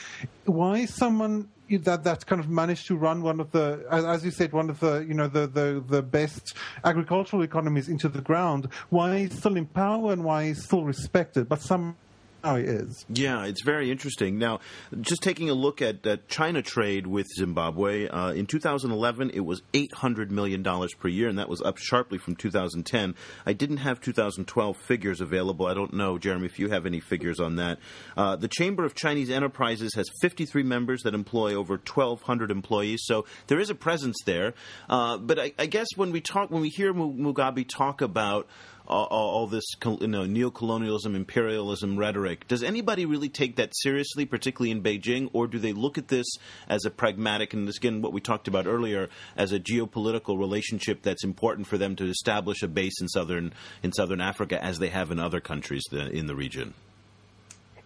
[0.45, 4.53] why someone that that kind of managed to run one of the, as you said,
[4.53, 8.69] one of the you know the the, the best agricultural economies into the ground.
[8.91, 11.97] Why he's still in power and why he's still respected, but some
[12.45, 13.05] how he is.
[13.09, 14.39] Yeah, it's very interesting.
[14.39, 14.61] Now,
[15.01, 19.63] just taking a look at, at China trade with Zimbabwe, uh, in 2011 it was
[19.73, 23.15] $800 million per year, and that was up sharply from 2010.
[23.47, 25.67] I didn't have 2012 figures available.
[25.67, 27.79] I don't know, Jeremy, if you have any figures on that.
[28.17, 33.25] Uh, the Chamber of Chinese Enterprises has 53 members that employ over 1,200 employees, so
[33.47, 34.55] there is a presence there.
[34.89, 38.49] Uh, but I, I, guess when we talk, when we hear Mugabe talk about
[38.87, 42.47] all, all this you know, neo-colonialism, imperialism rhetoric.
[42.49, 46.27] Does anybody really take that seriously, particularly in Beijing, or do they look at this
[46.69, 51.25] as a pragmatic and again what we talked about earlier as a geopolitical relationship that's
[51.25, 55.11] important for them to establish a base in southern in southern Africa as they have
[55.11, 56.75] in other countries in the region?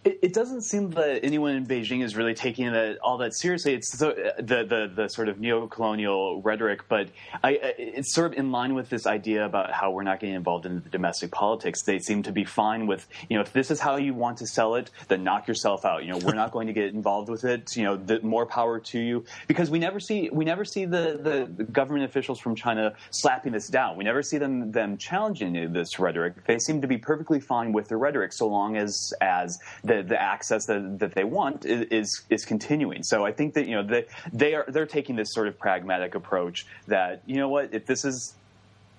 [0.05, 3.73] It, it, doesn't seem that anyone in Beijing is really taking it all that seriously.
[3.73, 7.09] It's the the, the, the sort of neo-colonial rhetoric, but
[7.43, 10.65] I, it's sort of in line with this idea about how we're not getting involved
[10.65, 11.83] in the domestic politics.
[11.83, 14.47] They seem to be fine with, you know, if this is how you want to
[14.47, 16.05] sell it, then knock yourself out.
[16.05, 17.75] You know, we're not going to get involved with it.
[17.75, 21.19] You know, the, more power to you, because we never see we never see the,
[21.21, 23.97] the, the government officials from China slapping this down.
[23.97, 26.45] We never see them them challenging this rhetoric.
[26.45, 29.59] They seem to be perfectly fine with the rhetoric, so long as as
[29.89, 33.03] the, the access that, that they want is, is continuing.
[33.03, 36.15] So I think that you know they they are they're taking this sort of pragmatic
[36.15, 38.35] approach that you know what if this is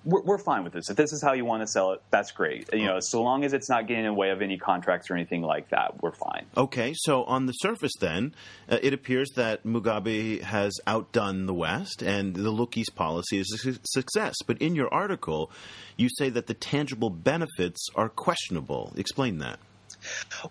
[0.03, 0.89] we're, we're, fine with this.
[0.89, 2.69] If this is how you want to sell it, that's great.
[2.73, 5.13] You know, so long as it's not getting in the way of any contracts or
[5.13, 6.47] anything like that, we're fine.
[6.57, 8.33] Okay, so on the surface, then,
[8.67, 13.63] uh, it appears that Mugabe has outdone the West, and the Look East policy is
[13.63, 14.33] a success.
[14.47, 15.51] But in your article,
[15.97, 18.93] you say that the tangible benefits are questionable.
[18.97, 19.59] Explain that.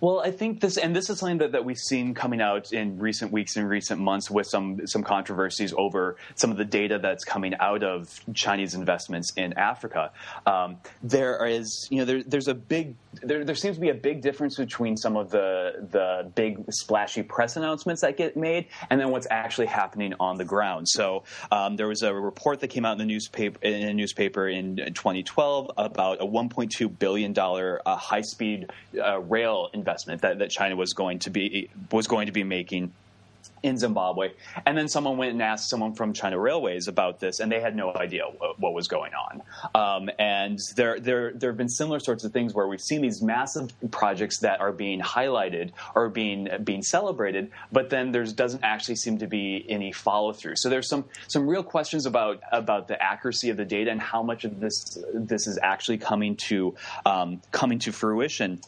[0.01, 2.99] Well, I think this, and this is something that, that we've seen coming out in
[2.99, 7.25] recent weeks and recent months with some some controversies over some of the data that's
[7.25, 10.13] coming out of Chinese investments in Africa.
[10.47, 13.95] Um, there is, you know, there, there's a big, there, there seems to be a
[13.95, 19.01] big difference between some of the the big splashy press announcements that get made and
[19.01, 20.89] then what's actually happening on the ground.
[20.89, 24.49] So um, there was a report that came out in the newspaper in a newspaper
[24.49, 28.71] in 2012 about a 1.2 billion dollar uh, high speed
[29.03, 29.40] uh, rail
[29.73, 32.93] investment that, that China was going to be was going to be making
[33.63, 34.31] in Zimbabwe.
[34.65, 37.77] And then someone went and asked someone from China Railways about this, and they had
[37.77, 39.43] no idea what, what was going on.
[39.75, 43.23] Um, and there, there, there have been similar sorts of things where we've seen these
[43.23, 48.97] massive projects that are being highlighted or being being celebrated, but then there doesn't actually
[48.97, 50.57] seem to be any follow through.
[50.57, 54.23] So there's some some real questions about about the accuracy of the data and how
[54.23, 56.75] much of this this is actually coming to
[57.05, 58.61] um, coming to fruition.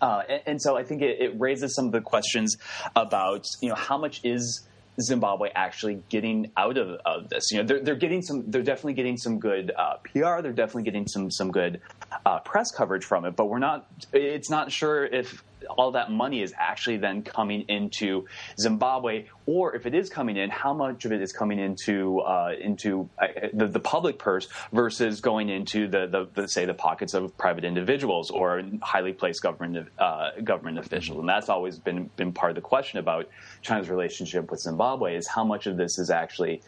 [0.00, 2.56] Uh, and, and, so I think it, it, raises some of the questions
[2.96, 4.66] about you know how much is
[5.00, 7.50] Zimbabwe actually getting out of, of this?
[7.50, 8.50] You know, they're, they're getting some.
[8.50, 10.40] They're definitely getting some good uh, PR.
[10.42, 11.80] They're definitely getting some some good
[12.24, 13.36] uh, press coverage from it.
[13.36, 13.86] But we're not.
[14.12, 15.42] It's not sure if
[15.76, 18.26] all that money is actually then coming into
[18.58, 22.52] Zimbabwe, or if it is coming in, how much of it is coming into uh,
[22.60, 27.14] into uh, the, the, public purse versus going into the, the, the, say the pockets
[27.14, 32.32] of private individuals or highly placed government uh, government officials, and that's always been been
[32.32, 33.28] part of the question about
[33.62, 36.62] China's relationship with Zimbabwe is how much of this is actually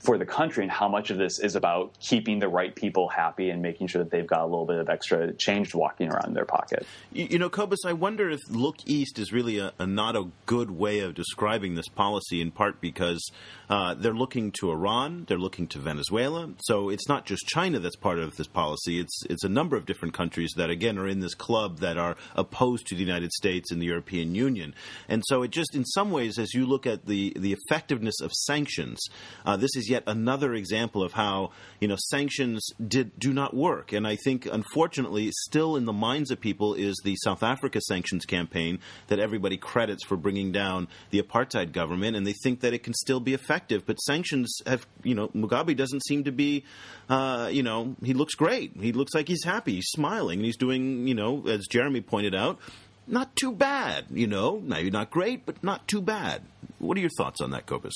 [0.00, 3.50] for the country and how much of this is about keeping the right people happy
[3.50, 6.34] and making sure that they've got a little bit of extra change walking around in
[6.34, 6.86] their pocket.
[7.12, 10.28] You, you know, Cobus, I wonder if look east is really a, a, not a
[10.46, 13.30] good way of describing this policy, in part because
[13.68, 16.50] uh, they're looking to Iran, they're looking to Venezuela.
[16.64, 18.98] So it's not just China that's part of this policy.
[18.98, 22.16] It's it's a number of different countries that again are in this club that are
[22.34, 24.74] opposed to the United States and the European Union.
[25.08, 28.32] And so it just, in some ways, as you look at the the effectiveness of
[28.32, 29.00] sanctions,
[29.44, 33.92] uh, this is yet another example of how you know sanctions did do not work.
[33.92, 38.24] And I think, unfortunately, still in the minds of people is the South Africa sanctions
[38.24, 42.82] campaign that everybody credits for bringing down the apartheid government, and they think that it
[42.82, 43.84] can still be effective.
[43.86, 46.64] But sanctions have, you know, Mugabe doesn't seem to be,
[47.08, 48.72] uh, you know, he looks great.
[48.80, 49.76] He looks like he's happy.
[49.76, 52.58] He's smiling, and he's doing, you know, as Jeremy pointed out,
[53.06, 54.06] not too bad.
[54.10, 56.42] You know, maybe not great, but not too bad.
[56.78, 57.94] What are your thoughts on that, Cobus?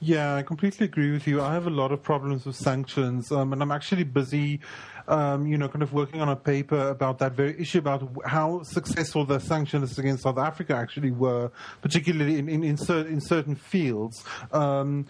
[0.00, 1.42] Yeah, I completely agree with you.
[1.42, 4.60] I have a lot of problems with sanctions, um, and I'm actually busy,
[5.08, 8.62] um, you know, kind of working on a paper about that very issue about how
[8.62, 11.50] successful the sanctions against South Africa actually were,
[11.82, 14.24] particularly in in, in, cer- in certain fields.
[14.52, 15.06] Um,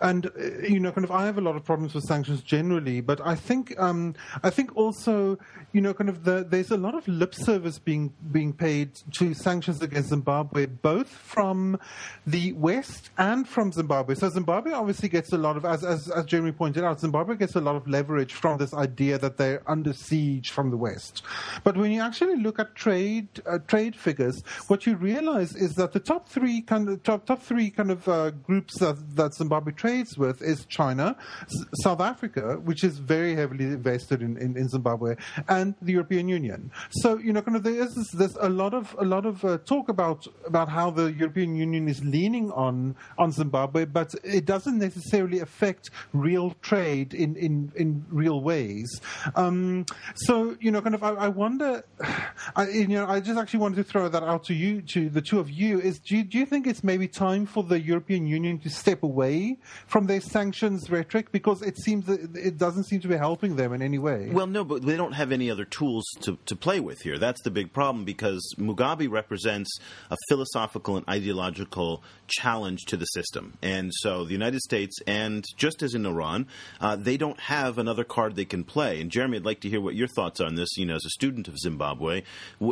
[0.00, 0.30] and uh,
[0.62, 3.34] you know, kind of, I have a lot of problems with sanctions generally, but I
[3.34, 5.38] think, um, I think also,
[5.72, 9.34] you know, kind of, the, there's a lot of lip service being being paid to
[9.34, 11.78] sanctions against Zimbabwe, both from
[12.26, 14.14] the West and from Zimbabwe.
[14.14, 17.56] So Zimbabwe obviously gets a lot of, as as, as Jeremy pointed out, Zimbabwe gets
[17.56, 21.22] a lot of leverage from this idea that they're under siege from the West.
[21.64, 25.92] But when you actually look at trade uh, trade figures, what you realize is that
[25.92, 29.72] the top three kind of top top three kind of uh, groups that that Zimbabwe
[29.72, 34.56] trade trades with is China, S- South Africa, which is very heavily invested in, in,
[34.56, 35.16] in, Zimbabwe,
[35.48, 36.70] and the European Union.
[37.02, 39.44] So you know, kind of there is this, there's a lot of a lot of
[39.44, 44.44] uh, talk about about how the European Union is leaning on on Zimbabwe, but it
[44.44, 48.88] doesn't necessarily affect real trade in in, in real ways.
[49.34, 49.86] Um,
[50.26, 51.84] so you know, kind of I, I wonder.
[52.56, 55.20] I, you know, I just actually wanted to throw that out to you, to the
[55.20, 55.80] two of you.
[55.80, 59.02] Is do you, do you think it's maybe time for the European Union to step
[59.02, 63.72] away from their sanctions rhetoric because it seems it doesn't seem to be helping them
[63.72, 64.30] in any way.
[64.30, 67.18] Well, no, but they don't have any other tools to, to play with here.
[67.18, 69.70] That's the big problem because Mugabe represents
[70.10, 73.56] a philosophical and ideological challenge to the system.
[73.62, 76.46] And so the United States, and just as in Iran,
[76.80, 79.00] uh, they don't have another card they can play.
[79.00, 80.76] And Jeremy, I'd like to hear what your thoughts on this.
[80.76, 82.22] You know, as a student of Zimbabwe,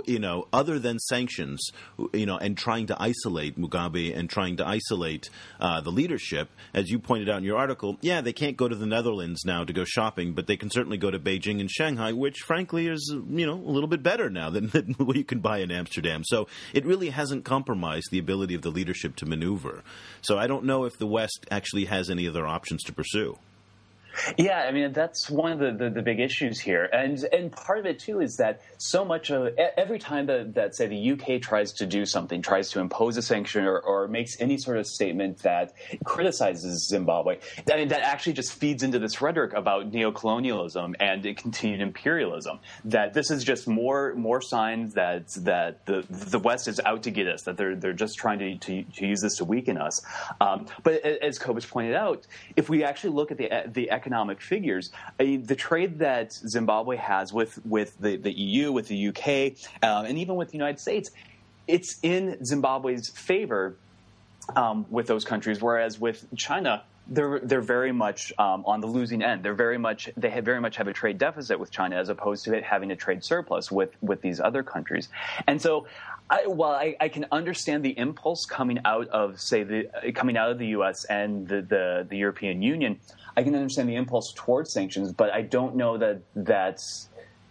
[0.07, 1.71] you know, other than sanctions,
[2.13, 6.91] you know, and trying to isolate Mugabe and trying to isolate uh, the leadership, as
[6.91, 9.73] you pointed out in your article, yeah, they can't go to the Netherlands now to
[9.73, 13.47] go shopping, but they can certainly go to Beijing and Shanghai, which frankly is you
[13.47, 16.23] know a little bit better now than, than what you can buy in Amsterdam.
[16.25, 19.83] So it really hasn't compromised the ability of the leadership to maneuver.
[20.23, 23.39] So I don't know if the West actually has any other options to pursue.
[24.37, 27.79] Yeah, I mean that's one of the, the, the, big issues here, and and part
[27.79, 31.41] of it too is that so much of every time that, that say the UK
[31.41, 34.87] tries to do something, tries to impose a sanction or, or makes any sort of
[34.87, 35.73] statement that
[36.05, 37.39] criticizes Zimbabwe,
[37.71, 42.61] I mean that actually just feeds into this rhetoric about neocolonialism and continued imperialism.
[42.85, 47.11] That this is just more more signs that that the the West is out to
[47.11, 50.01] get us, that they're they're just trying to to, to use this to weaken us.
[50.41, 52.27] Um, but as Cobus pointed out,
[52.57, 54.06] if we actually look at the the economic
[54.39, 60.05] figures, the trade that Zimbabwe has with with the, the EU, with the UK, uh,
[60.07, 61.11] and even with the United States,
[61.67, 63.77] it's in Zimbabwe's favor
[64.55, 69.23] um, with those countries, whereas with China, they're they're very much um, on the losing
[69.23, 69.43] end.
[69.43, 72.45] They're very much they have very much have a trade deficit with China as opposed
[72.45, 75.09] to it having a trade surplus with with these other countries.
[75.47, 75.87] And so,
[76.29, 80.37] I, while I, I, can understand the impulse coming out of say the uh, coming
[80.37, 81.05] out of the U.S.
[81.05, 82.99] and the, the, the European Union,
[83.37, 87.09] I can understand the impulse towards sanctions, but I don't know that that's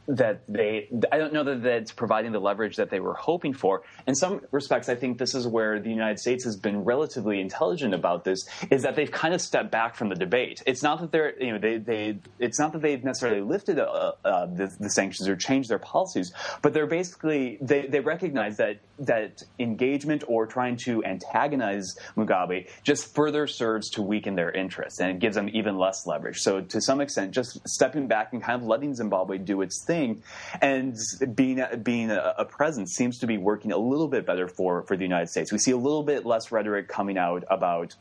[0.07, 3.83] that they I don't know that that's providing the leverage that they were hoping for.
[4.07, 7.93] In some respects, I think this is where the United States has been relatively intelligent
[7.93, 10.61] about this, is that they've kind of stepped back from the debate.
[10.65, 14.13] It's not that they're you know they, they it's not that they've necessarily lifted uh,
[14.23, 16.31] uh, the, the, sanctions or changed their policies,
[16.61, 23.13] but they're basically they, they recognize that that engagement or trying to antagonize Mugabe just
[23.13, 26.39] further serves to weaken their interests and it gives them even less leverage.
[26.39, 29.94] So to some extent, just stepping back and kind of letting Zimbabwe do its thing
[29.95, 30.23] thing,
[30.61, 30.95] and
[31.35, 34.95] being being a, a presence seems to be working a little bit better for for
[34.97, 35.51] the United States.
[35.51, 37.95] We see a little bit less rhetoric coming out about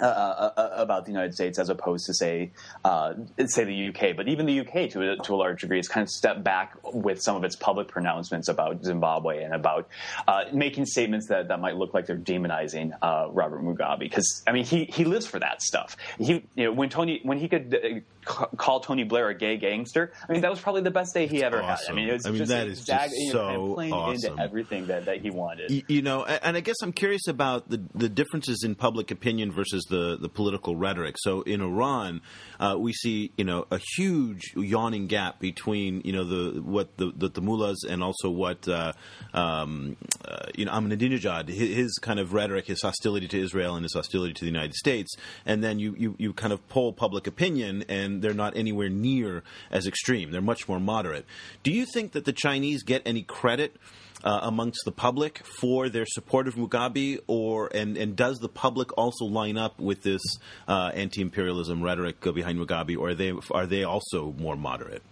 [0.00, 2.52] uh, uh, uh, about the United States as opposed to say
[2.84, 3.14] uh,
[3.46, 4.16] say the UK.
[4.16, 6.76] But even the UK, to a, to a large degree, has kind of stepped back
[6.84, 9.88] with some of its public pronouncements about Zimbabwe and about
[10.26, 14.00] uh, making statements that, that might look like they're demonizing uh, Robert Mugabe.
[14.00, 15.96] Because I mean, he he lives for that stuff.
[16.18, 20.12] He you know when Tony when he could call Tony Blair a gay gangster.
[20.28, 21.86] I mean, that was probably the best day he ever awesome.
[21.86, 21.92] had.
[21.92, 23.74] I mean, it was I mean, just, that is just you know, so kind of
[23.74, 24.30] playing awesome.
[24.32, 25.70] into everything that, that he wanted.
[25.70, 29.52] You, you know, and I guess I'm curious about the the differences in public opinion
[29.52, 31.16] versus the the political rhetoric.
[31.18, 32.22] So in Iran,
[32.58, 37.12] uh, we see you know a huge yawning gap between you know the what the
[37.14, 38.92] the, the mullahs and also what uh,
[39.34, 43.84] um, uh, you know Ahmadinejad his, his kind of rhetoric, his hostility to Israel and
[43.84, 45.14] his hostility to the United States,
[45.44, 49.42] and then you you, you kind of poll public opinion, and they're not anywhere near
[49.70, 50.30] as extreme.
[50.30, 51.26] They're much more moderate.
[51.62, 53.76] Do you think that the Chinese get any credit?
[54.22, 58.96] Uh, amongst the public for their support of Mugabe, or and, and does the public
[58.98, 60.20] also line up with this
[60.68, 65.02] uh, anti-imperialism rhetoric behind Mugabe, or are they are they also more moderate?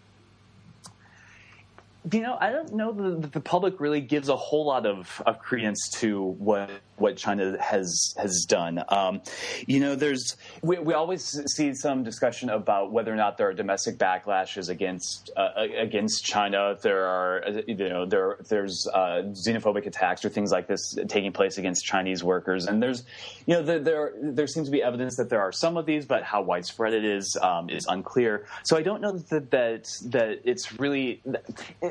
[2.12, 5.38] You know, I don't know that the public really gives a whole lot of, of
[5.38, 6.70] credence to what
[7.00, 8.82] what China has has done.
[8.88, 9.20] Um,
[9.66, 13.54] you know, there's we, we always see some discussion about whether or not there are
[13.54, 16.76] domestic backlashes against uh, against China.
[16.80, 21.58] There are you know there there's uh, xenophobic attacks or things like this taking place
[21.58, 23.04] against Chinese workers, and there's
[23.46, 26.06] you know there there, there seems to be evidence that there are some of these,
[26.06, 28.46] but how widespread it is um, is unclear.
[28.64, 31.22] So I don't know that that that it's really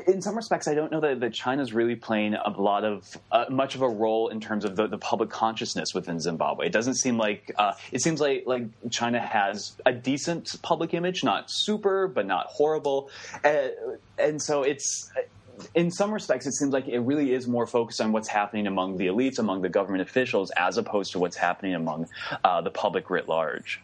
[0.06, 3.46] in some respects I don't know that, that China's really playing a lot of uh,
[3.50, 6.66] much of a role in terms of the, the the public consciousness within Zimbabwe.
[6.66, 11.24] It doesn't seem like uh, it seems like like China has a decent public image,
[11.24, 13.10] not super, but not horrible,
[13.44, 13.68] uh,
[14.18, 15.10] and so it's
[15.74, 18.96] in some respects, it seems like it really is more focused on what's happening among
[18.96, 22.08] the elites, among the government officials, as opposed to what's happening among
[22.44, 23.80] uh, the public writ large.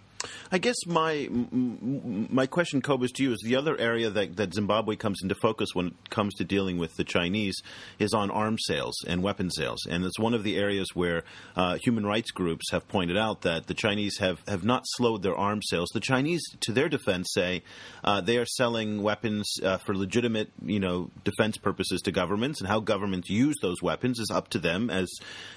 [0.50, 4.96] I guess my my question, Cobus, to you is the other area that, that Zimbabwe
[4.96, 7.56] comes into focus when it comes to dealing with the Chinese
[7.98, 11.22] is on arms sales and weapon sales, and it's one of the areas where
[11.56, 15.36] uh, human rights groups have pointed out that the Chinese have, have not slowed their
[15.36, 15.90] arms sales.
[15.92, 17.62] The Chinese, to their defense, say
[18.02, 22.68] uh, they are selling weapons uh, for legitimate, you know, defense purposes to governments, and
[22.68, 24.90] how governments use those weapons is up to them.
[24.90, 25.10] As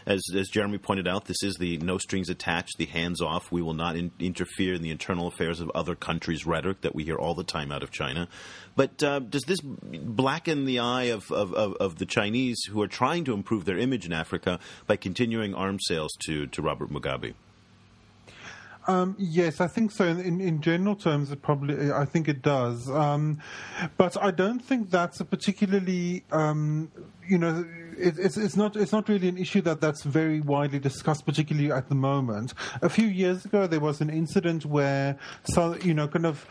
[0.06, 3.52] as as Jeremy pointed out, this is the no strings attached, the hands off.
[3.52, 6.96] We will not in- interfere interfere in the internal affairs of other countries rhetoric that
[6.96, 8.28] we hear all the time out of China.
[8.76, 12.88] But uh, does this blacken the eye of, of, of, of, the Chinese who are
[12.88, 17.34] trying to improve their image in Africa by continuing arms sales to, to Robert Mugabe?
[18.88, 20.06] Um, yes, I think so.
[20.06, 22.90] In, in, general terms, it probably, I think it does.
[22.90, 23.40] Um,
[23.98, 26.90] but I don't think that's a particularly, um,
[27.28, 27.66] you know,
[27.98, 31.72] it, it's, it's not it's not really an issue that that's very widely discussed, particularly
[31.72, 32.54] at the moment.
[32.82, 36.48] A few years ago, there was an incident where, so you know, kind of.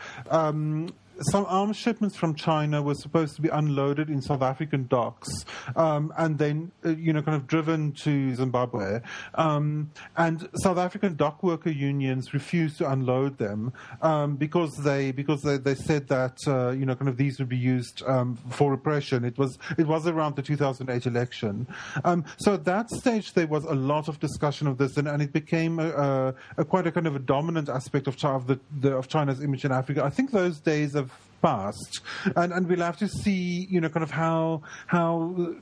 [1.31, 5.29] Some arms shipments from China were supposed to be unloaded in South African docks
[5.75, 9.01] um, and then, uh, you know, kind of driven to Zimbabwe.
[9.35, 15.41] Um, and South African dock worker unions refused to unload them um, because they because
[15.41, 18.71] they, they said that uh, you know kind of these would be used um, for
[18.71, 19.25] repression.
[19.25, 21.67] It was it was around the 2008 election.
[22.03, 25.21] Um, so at that stage there was a lot of discussion of this, and, and
[25.21, 28.59] it became a, a, a quite a kind of a dominant aspect of, of, the,
[28.79, 30.03] the, of China's image in Africa.
[30.03, 31.06] I think those days have
[31.41, 32.01] past,
[32.35, 35.55] and and we'll have to see, you know, kind of how how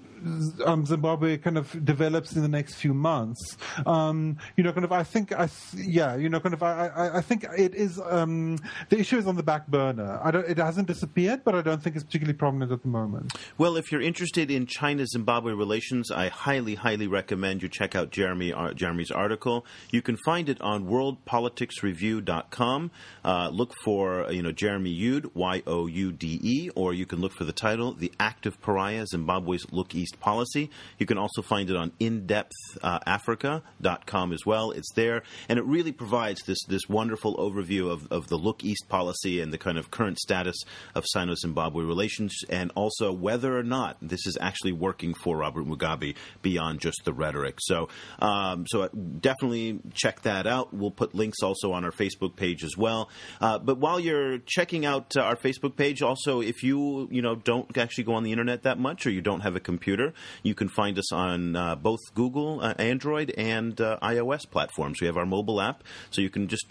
[0.66, 3.58] um, Zimbabwe kind of develops in the next few months.
[3.86, 7.18] Um, you know, kind of, I think, I yeah, you know, kind of, I, I,
[7.18, 8.58] I think it is um,
[8.90, 10.20] the issue is on the back burner.
[10.24, 13.34] I don't, it hasn't disappeared, but I don't think it's particularly prominent at the moment.
[13.58, 18.54] Well, if you're interested in China-Zimbabwe relations, I highly, highly recommend you check out Jeremy
[18.54, 19.66] uh, Jeremy's article.
[19.92, 22.92] You can find it on WorldPoliticsReview.com.
[23.24, 27.20] Uh, look for you know Jeremy Youde, Y O U D E, or you can
[27.20, 31.70] look for the title, "The Active Pariah: Zimbabwe's Look East Policy." You can also find
[31.70, 34.72] it on InDepthAfrica.com as well.
[34.72, 38.86] It's there, and it really provides this this wonderful overview of, of the Look East
[38.90, 40.56] policy and the kind of current status
[40.94, 46.16] of Sino-Zimbabwe relations, and also whether or not this is actually working for Robert Mugabe
[46.42, 47.58] beyond just the rhetoric.
[47.62, 47.90] So,
[48.20, 48.90] um, so
[49.20, 50.74] definitely check that out.
[50.74, 53.10] We'll put links also on our Facebook page as well.
[53.42, 57.36] Uh, but while you're checking out uh, our Facebook page, also if you you know
[57.36, 59.95] don't actually go on the internet that much or you don't have a computer,
[60.44, 65.02] you can find us on uh, both Google, uh, Android, and uh, iOS platforms.
[65.02, 66.66] We have our mobile app, so you can just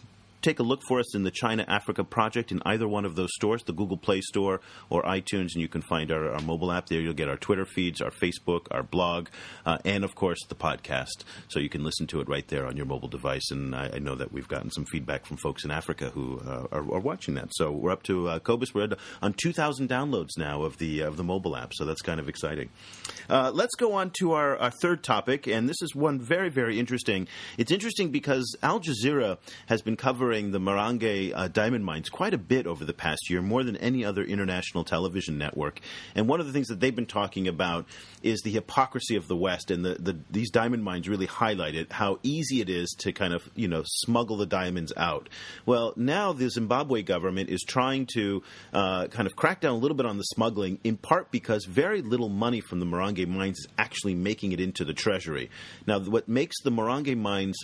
[0.44, 3.30] take a look for us in the China Africa Project in either one of those
[3.34, 6.86] stores, the Google Play Store or iTunes, and you can find our, our mobile app
[6.86, 7.00] there.
[7.00, 9.28] You'll get our Twitter feeds, our Facebook, our blog,
[9.64, 11.24] uh, and of course the podcast.
[11.48, 13.50] So you can listen to it right there on your mobile device.
[13.50, 16.66] And I, I know that we've gotten some feedback from folks in Africa who uh,
[16.70, 17.48] are, are, watching that.
[17.52, 18.74] So we're up to uh, Cobus.
[18.74, 18.88] We're
[19.22, 21.72] on 2,000 downloads now of the of the mobile app.
[21.72, 22.68] So that's kind of exciting.
[23.30, 26.78] Uh, let's go on to our, our third topic, and this is one very very
[26.78, 27.28] interesting.
[27.56, 32.34] It's interesting because Al Jazeera has been covering covering the Marange uh, diamond mines quite
[32.34, 35.80] a bit over the past year, more than any other international television network.
[36.16, 37.86] And one of the things that they've been talking about
[38.24, 42.18] is the hypocrisy of the West, and the, the, these diamond mines really highlighted how
[42.24, 45.28] easy it is to kind of you know smuggle the diamonds out.
[45.66, 49.96] Well, now the Zimbabwe government is trying to uh, kind of crack down a little
[49.96, 53.68] bit on the smuggling, in part because very little money from the Marange mines is
[53.78, 55.50] actually making it into the treasury.
[55.86, 57.56] Now, what makes the Marange mines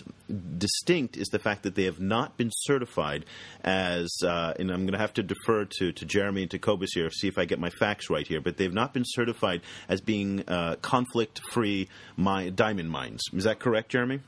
[0.57, 3.25] distinct is the fact that they have not been certified
[3.63, 6.91] as, uh, and I'm going to have to defer to, to Jeremy and to Cobus
[6.93, 9.61] here, to see if I get my facts right here, but they've not been certified
[9.89, 13.21] as being uh, conflict free diamond mines.
[13.33, 14.21] Is that correct, Jeremy?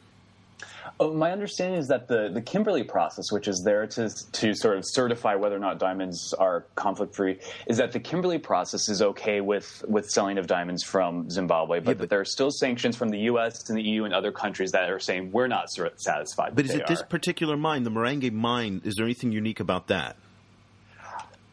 [1.00, 4.78] Oh, my understanding is that the, the Kimberley process, which is there to, to sort
[4.78, 9.02] of certify whether or not diamonds are conflict free, is that the Kimberley process is
[9.02, 12.52] okay with, with selling of diamonds from Zimbabwe, but, yeah, but that there are still
[12.52, 13.70] sanctions from the U.S.
[13.70, 16.56] and the EU and other countries that are saying we're not satisfied.
[16.56, 16.88] But is it are.
[16.88, 18.82] this particular mine, the Marange mine?
[18.86, 20.16] Is there anything unique about that?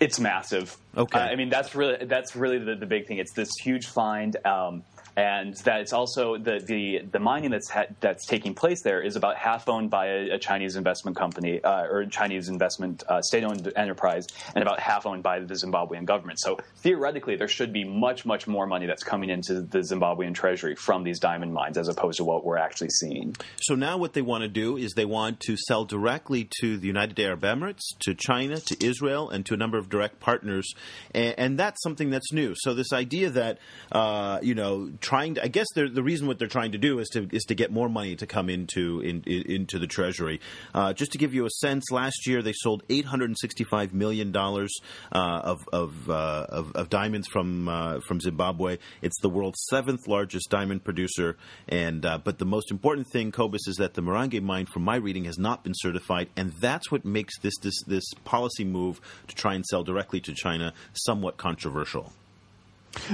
[0.01, 0.79] It's massive.
[0.97, 1.19] Okay.
[1.19, 3.19] Uh, I mean, that's really that's really the, the big thing.
[3.19, 4.35] It's this huge find.
[4.47, 4.83] Um,
[5.17, 9.17] and that it's also the the, the mining that's ha- that's taking place there is
[9.17, 13.73] about half owned by a, a Chinese investment company uh, or Chinese investment uh, state-owned
[13.77, 16.39] enterprise, and about half owned by the Zimbabwean government.
[16.41, 20.75] So theoretically, there should be much much more money that's coming into the Zimbabwean treasury
[20.75, 23.35] from these diamond mines as opposed to what we're actually seeing.
[23.61, 26.87] So now what they want to do is they want to sell directly to the
[26.87, 30.73] United Arab Emirates, to China, to Israel, and to a number of direct partners,
[31.15, 32.55] and, and that's something that's new.
[32.57, 33.59] So this idea that
[33.93, 35.45] uh, you know trying to.
[35.45, 37.89] I guess the reason what they're trying to do is to is to get more
[37.89, 40.41] money to come into in, in, into the treasury.
[40.75, 43.65] Uh, just to give you a sense, last year they sold eight hundred and sixty
[43.65, 44.73] five million dollars
[45.13, 48.79] uh, of of, uh, of, of diamonds from uh, from Zimbabwe.
[49.03, 51.37] It's the world's seventh largest diamond producer,
[51.69, 54.97] and uh, but the most important thing, Cobus, is that the Marange mine, from my
[54.97, 59.35] reading, has not been certified, and that's what makes this this this policy move to
[59.35, 62.13] try and sell directly to China somewhat controversial.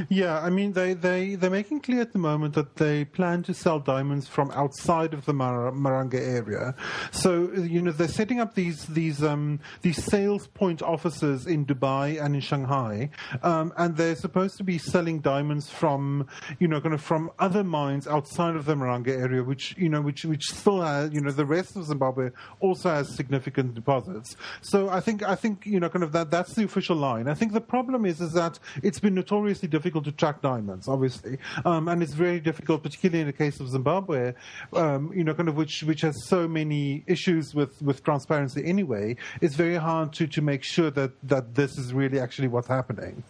[0.08, 3.54] Yeah, I mean they they they're making clear at the moment that they plan to
[3.54, 6.74] sell diamonds from outside of the Mar- Marange area.
[7.10, 12.22] So you know they're setting up these these um, these sales point offices in Dubai
[12.22, 13.10] and in Shanghai,
[13.42, 16.26] um, and they're supposed to be selling diamonds from
[16.58, 20.00] you know kind of from other mines outside of the Marange area, which you know
[20.00, 24.36] which which still has you know the rest of Zimbabwe also has significant deposits.
[24.62, 27.28] So I think I think you know kind of that that's the official line.
[27.28, 31.38] I think the problem is is that it's been notoriously difficult to track diamonds, obviously,
[31.64, 34.34] um, and it's very difficult, particularly in the case of Zimbabwe,
[34.72, 39.16] um, you know, kind of which which has so many issues with, with transparency anyway.
[39.40, 43.22] It's very hard to, to make sure that, that this is really actually what's happening.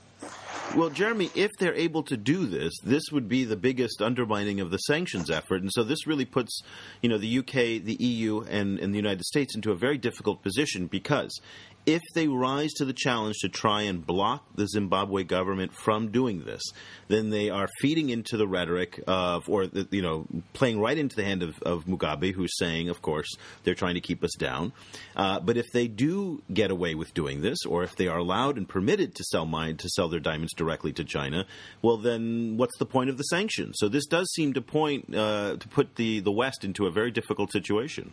[0.74, 4.70] Well, Jeremy, if they're able to do this, this would be the biggest undermining of
[4.70, 5.62] the sanctions effort.
[5.62, 6.60] And so this really puts,
[7.00, 10.42] you know, the UK, the EU, and, and the United States into a very difficult
[10.42, 11.40] position because
[11.86, 16.44] if they rise to the challenge to try and block the Zimbabwe government from doing
[16.44, 16.62] this,
[17.06, 21.24] then they are feeding into the rhetoric of, or you know, playing right into the
[21.24, 23.28] hand of, of Mugabe, who's saying, of course,
[23.62, 24.72] they're trying to keep us down.
[25.14, 28.56] Uh, but if they do get away with doing this, or if they are allowed
[28.56, 31.46] and permitted to sell mine to sell their diamonds directly to China,
[31.82, 33.76] well, then what's the point of the sanctions?
[33.78, 37.10] So this does seem to point uh, to put the the West into a very
[37.10, 38.12] difficult situation.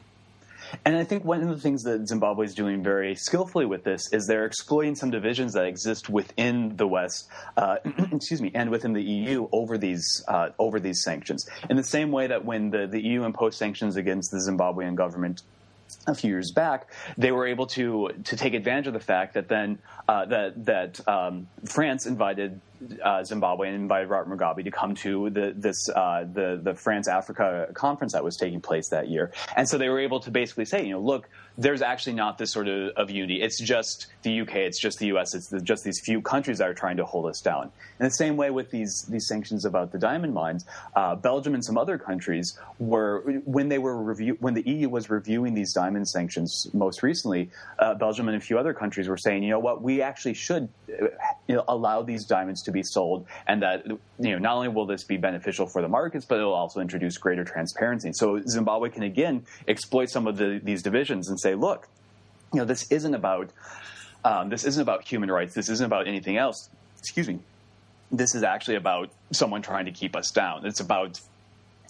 [0.85, 4.11] And I think one of the things that Zimbabwe is doing very skillfully with this
[4.11, 7.77] is they're exploiting some divisions that exist within the West, uh,
[8.11, 11.47] excuse me, and within the EU over these uh, over these sanctions.
[11.69, 15.41] In the same way that when the, the EU imposed sanctions against the Zimbabwean government
[16.07, 16.87] a few years back,
[17.17, 21.07] they were able to to take advantage of the fact that then uh, that that
[21.07, 22.59] um, France invited
[23.03, 27.07] uh, Zimbabwe and invited Robert Mugabe to come to the this uh, the the France
[27.07, 30.65] Africa conference that was taking place that year, and so they were able to basically
[30.65, 33.41] say, you know, look, there's actually not this sort of, of unity.
[33.41, 36.67] It's just the UK, it's just the US, it's the, just these few countries that
[36.67, 37.71] are trying to hold us down.
[37.99, 41.63] In the same way with these these sanctions about the diamond mines, uh, Belgium and
[41.63, 46.07] some other countries were when they were review when the EU was reviewing these diamond
[46.07, 47.49] sanctions most recently,
[47.79, 50.69] uh, Belgium and a few other countries were saying, you know what, we actually should
[50.89, 51.07] uh,
[51.47, 54.85] you know, allow these diamonds to be sold, and that you know not only will
[54.85, 58.11] this be beneficial for the markets, but it will also introduce greater transparency.
[58.13, 61.87] So Zimbabwe can again exploit some of the, these divisions and say, look,
[62.53, 63.51] you know, this isn't about
[64.23, 65.53] um, this isn't about human rights.
[65.53, 66.69] This isn't about anything else.
[66.99, 67.39] Excuse me.
[68.11, 70.65] This is actually about someone trying to keep us down.
[70.65, 71.19] It's about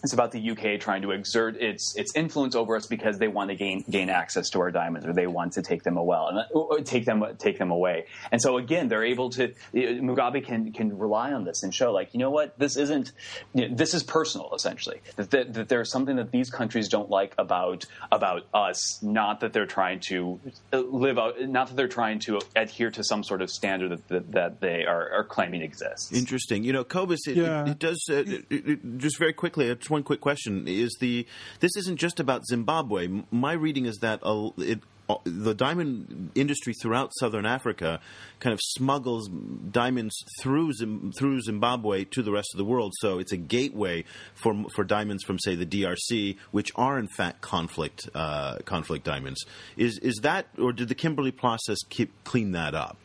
[0.04, 3.49] it's about the UK trying to exert its its influence over us because they want
[3.49, 6.39] to gain gain access to our diamonds or they want to take them away and
[6.39, 8.06] uh, uh, take them take them away.
[8.32, 11.91] And so again, they're able to uh, Mugabe can can rely on this and show
[11.91, 13.12] like you know what this isn't
[13.54, 17.10] you know, this is personal essentially that, that, that there's something that these countries don't
[17.10, 19.01] like about about us.
[19.01, 20.39] Not that they're trying to
[20.72, 24.32] live out, not that they're trying to adhere to some sort of standard that that,
[24.32, 26.12] that they are, are, claiming exists.
[26.12, 26.64] Interesting.
[26.64, 27.64] You know, Cobus, it, yeah.
[27.64, 29.68] it, it does uh, it, just very quickly.
[29.68, 31.26] It's one quick question: Is the
[31.62, 33.08] this isn't just about Zimbabwe?
[33.32, 34.20] My reading is that
[34.58, 34.80] it
[35.26, 38.00] the diamond industry throughout southern Africa
[38.39, 39.30] kind of smuggles
[39.72, 40.72] diamonds through
[41.18, 42.94] through Zimbabwe to the rest of the world.
[43.00, 47.41] So it's a gateway for for diamonds from say the DRC, which are in fact
[47.41, 49.44] conflict uh, conflict diamonds.
[49.78, 52.98] Is is that or did the Kimberley process keep clean that up?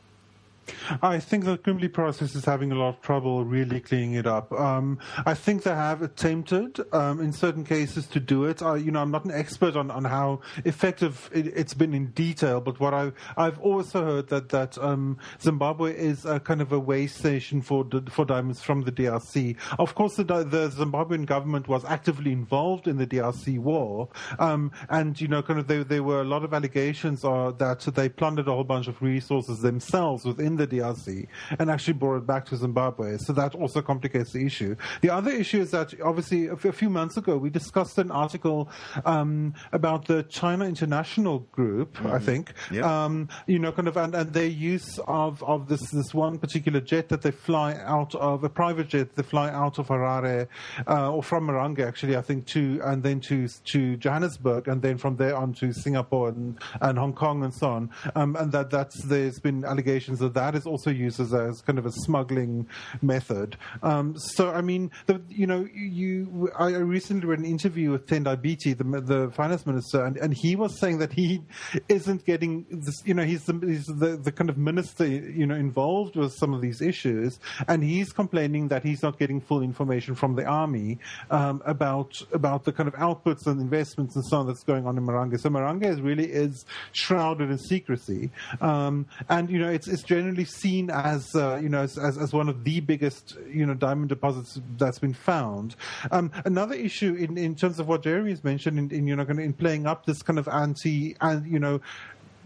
[1.02, 4.52] I think the Kimberley process is having a lot of trouble really cleaning it up.
[4.52, 8.62] Um, I think they have attempted um, in certain cases to do it.
[8.62, 12.08] I, you know, I'm not an expert on, on how effective it, has been in
[12.08, 16.72] detail, but what I've I've also heard that that um, Zimbabwe is a kind of
[16.72, 19.56] a way station for for diamonds from the DRC.
[19.78, 24.08] Of course, the, the Zimbabwean government was actively involved in the DRC war,
[24.38, 28.08] um, and you know, kind of there, were a lot of allegations uh, that they
[28.08, 31.26] plundered a whole bunch of resources themselves within the DRC
[31.58, 33.16] and actually brought it back to Zimbabwe.
[33.18, 34.76] So that also complicates the issue.
[35.00, 38.70] The other issue is that obviously a few months ago we discussed an article
[39.04, 42.08] um, about the China International Group, mm-hmm.
[42.08, 42.52] I think.
[42.70, 42.84] Yep.
[42.84, 46.80] Um, you know, kind of, and, and, their use of, of this this one particular
[46.80, 49.14] jet that they fly out of a private jet.
[49.16, 50.48] They fly out of Harare
[50.86, 54.98] uh, or from Marange, actually, I think, to and then to to Johannesburg, and then
[54.98, 57.90] from there on to Singapore and, and Hong Kong and so on.
[58.14, 61.48] Um, and that that's there's been allegations of that that is also used as, a,
[61.50, 62.66] as kind of a smuggling
[63.02, 63.58] method.
[63.82, 68.36] Um, so, I mean, the, you know, you I recently read an interview with Tendai
[68.36, 71.42] Biti, the, the finance minister, and, and he was saying that he
[71.90, 75.54] isn't getting this, you know, he's, the, he's the, the kind of minister, you know,
[75.54, 80.14] involved with some of these issues, and he's complaining that he's not getting full information
[80.14, 80.98] from the army
[81.30, 84.96] um, about about the kind of outputs and investments and so on that's going on
[84.96, 85.38] in Marange.
[85.40, 88.30] So Marange really is shrouded in secrecy,
[88.62, 92.32] um, and you know, it's it's generally generally seen as uh, you know as, as,
[92.32, 95.74] one of the biggest you know diamond deposits that's been found.
[96.10, 99.24] Um, another issue in, in terms of what Jeremy has mentioned in, in you know
[99.24, 101.80] in playing up this kind of anti and you know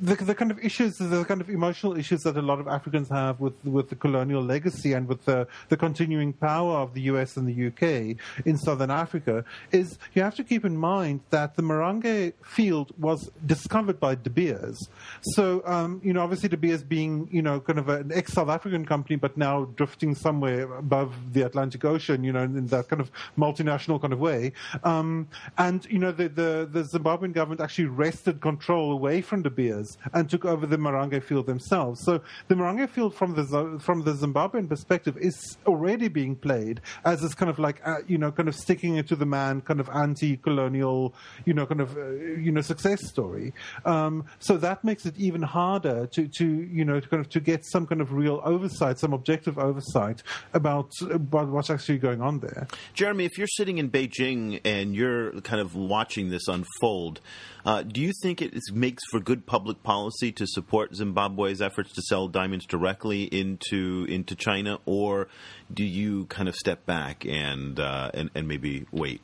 [0.01, 3.09] the, the kind of issues, the kind of emotional issues that a lot of Africans
[3.09, 7.36] have with with the colonial legacy and with the, the continuing power of the US
[7.36, 8.16] and the UK
[8.47, 13.30] in southern Africa is you have to keep in mind that the Marange field was
[13.47, 14.88] discovered by De Beers.
[15.34, 18.49] So, um, you know, obviously De Beers being, you know, kind of an ex South
[18.49, 23.01] African company, but now drifting somewhere above the Atlantic Ocean, you know, in that kind
[23.01, 24.53] of multinational kind of way.
[24.84, 25.28] Um,
[25.59, 29.81] and, you know, the, the, the Zimbabwean government actually wrested control away from De Beers
[30.12, 32.02] and took over the Marange field themselves.
[32.04, 37.20] So the Marange field, from the from the Zimbabwean perspective, is already being played as
[37.20, 39.80] this kind of like uh, you know kind of sticking it to the man, kind
[39.80, 41.14] of anti-colonial,
[41.44, 43.52] you know, kind of uh, you know success story.
[43.84, 47.40] Um, so that makes it even harder to to you know to kind of to
[47.40, 50.22] get some kind of real oversight, some objective oversight
[50.54, 52.66] about about what's actually going on there.
[52.94, 57.20] Jeremy, if you're sitting in Beijing and you're kind of watching this unfold,
[57.64, 62.02] uh, do you think it makes for good public policy to support Zimbabwe's efforts to
[62.02, 65.28] sell diamonds directly into into China, or
[65.72, 69.20] do you kind of step back and uh, and, and maybe wait?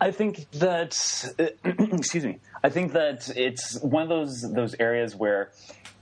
[0.00, 0.96] I think that
[1.64, 2.38] excuse me.
[2.62, 5.52] I think that it's one of those those areas where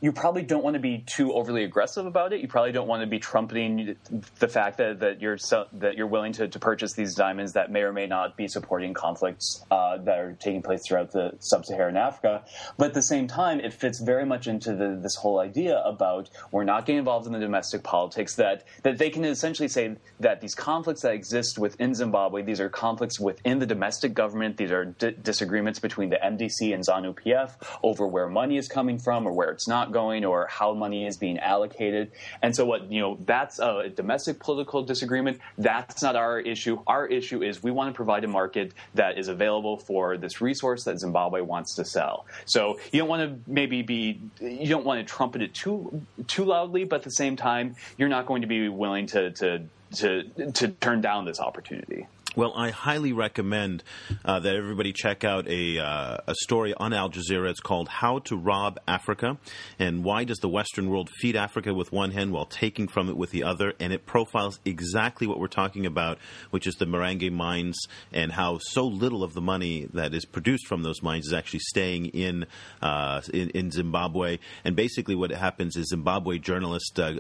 [0.05, 2.43] you probably don't want to be too overly aggressive about it.
[2.43, 3.97] You probably don't want to be trumpeting
[4.39, 7.73] the fact that, that you're so, that you're willing to, to purchase these diamonds that
[7.73, 11.97] may or may not be supporting conflicts uh, that are taking place throughout the sub-Saharan
[11.97, 12.45] Africa.
[12.77, 16.29] But at the same time, it fits very much into the, this whole idea about
[16.53, 18.35] we're not getting involved in the domestic politics.
[18.35, 22.69] That that they can essentially say that these conflicts that exist within Zimbabwe, these are
[22.69, 24.59] conflicts within the domestic government.
[24.59, 27.53] These are d- disagreements between the MDC and ZANU PF
[27.83, 31.17] over where money is coming from or where it's not going or how money is
[31.17, 32.13] being allocated.
[32.43, 35.41] And so, what you know, that's a domestic political disagreement.
[35.57, 36.83] That's not our issue.
[36.87, 40.85] Our issue is we want to provide a market that is available for this resource
[40.85, 42.27] that Zimbabwe wants to sell.
[42.45, 46.45] So you don't want to maybe be you don't want to trumpet it too too
[46.45, 49.63] loudly, but at the same time, you're not going to be willing to to
[49.95, 52.07] to, to turn down this opportunity.
[52.37, 53.85] Well, I highly recommend
[54.25, 57.49] uh, that everybody check out a, uh, a story on Al Jazeera.
[57.49, 59.39] It's called How to Rob Africa
[59.79, 63.17] and Why Does the Western World Feed Africa with One Hand While Taking From It
[63.17, 63.75] with the Other?
[63.79, 66.19] And it profiles exactly what we're talking about,
[66.51, 67.79] which is the Marange mines
[68.13, 71.61] and how so little of the money that is produced from those mines is actually
[71.61, 72.47] staying in,
[72.83, 74.39] uh, in, in, Zimbabwe.
[74.65, 77.13] And basically, what happens is Zimbabwe journalist, uh,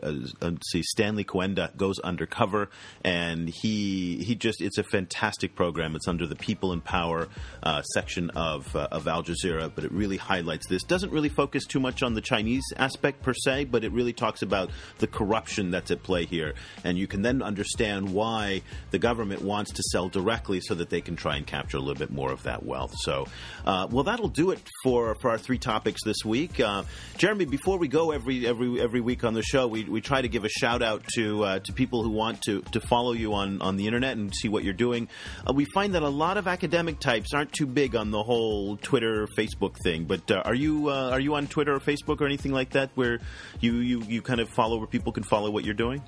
[0.43, 2.69] uh, see, Stanley Kwenda goes undercover
[3.05, 5.95] and he, he just, it's a fantastic program.
[5.95, 7.29] It's under the People in Power
[7.63, 10.83] uh, section of uh, of Al Jazeera, but it really highlights this.
[10.83, 14.41] Doesn't really focus too much on the Chinese aspect per se, but it really talks
[14.41, 19.43] about the corruption that's at play here, and you can then understand why the government
[19.43, 22.33] wants to sell directly so that they can try and capture a little bit more
[22.33, 22.95] of that wealth.
[23.03, 23.27] So,
[23.67, 26.61] uh, well, that'll do it for for our three topics this week.
[26.61, 26.85] Uh,
[27.19, 30.29] Jeremy, before we go every every every week on the show, we, we try to
[30.29, 33.61] give a shout out to uh, to people who want to to follow you on
[33.61, 35.09] on the internet and see what you're doing doing.
[35.47, 38.77] Uh, we find that a lot of academic types aren't too big on the whole
[38.77, 40.05] Twitter, Facebook thing.
[40.05, 42.91] But uh, are you uh, are you on Twitter or Facebook or anything like that,
[42.95, 43.21] where
[43.61, 46.03] you, you you kind of follow where people can follow what you're doing?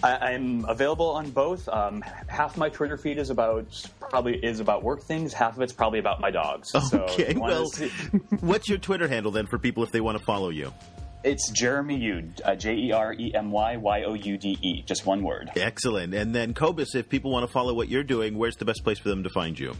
[0.00, 1.68] I, am available on both.
[1.68, 3.66] Um, half my Twitter feed is about
[3.98, 5.32] probably is about work things.
[5.32, 6.72] Half of it's probably about my dogs.
[6.92, 7.34] Okay.
[7.34, 7.70] So well,
[8.40, 10.72] what's your Twitter handle then for people if they want to follow you?
[11.24, 14.82] It's Jeremy Youde, uh, J E R E M Y Y O U D E,
[14.82, 15.50] just one word.
[15.56, 16.14] Excellent.
[16.14, 19.00] And then, Cobus, if people want to follow what you're doing, where's the best place
[19.00, 19.74] for them to find you?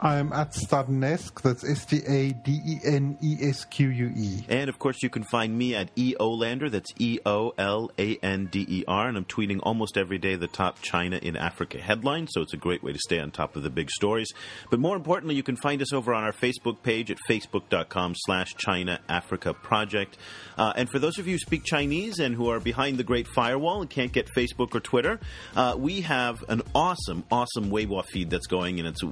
[0.00, 1.42] I'm at Stadenesque.
[1.42, 4.44] That's S T A D E N E S Q U E.
[4.48, 6.70] And of course, you can find me at E Olander.
[6.70, 9.08] That's E O L A N D E R.
[9.08, 12.30] And I'm tweeting almost every day the top China in Africa headlines.
[12.32, 14.32] So it's a great way to stay on top of the big stories.
[14.70, 18.54] But more importantly, you can find us over on our Facebook page at facebook.com slash
[18.56, 20.16] China Africa Project.
[20.56, 23.26] Uh, and for those of you who speak Chinese and who are behind the Great
[23.26, 25.20] Firewall and can't get Facebook or Twitter,
[25.56, 29.02] uh, we have an awesome, awesome Weibo feed that's going, and it's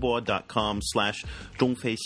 [0.00, 1.24] weibo.com slash
[1.58, 1.96] Zhongfei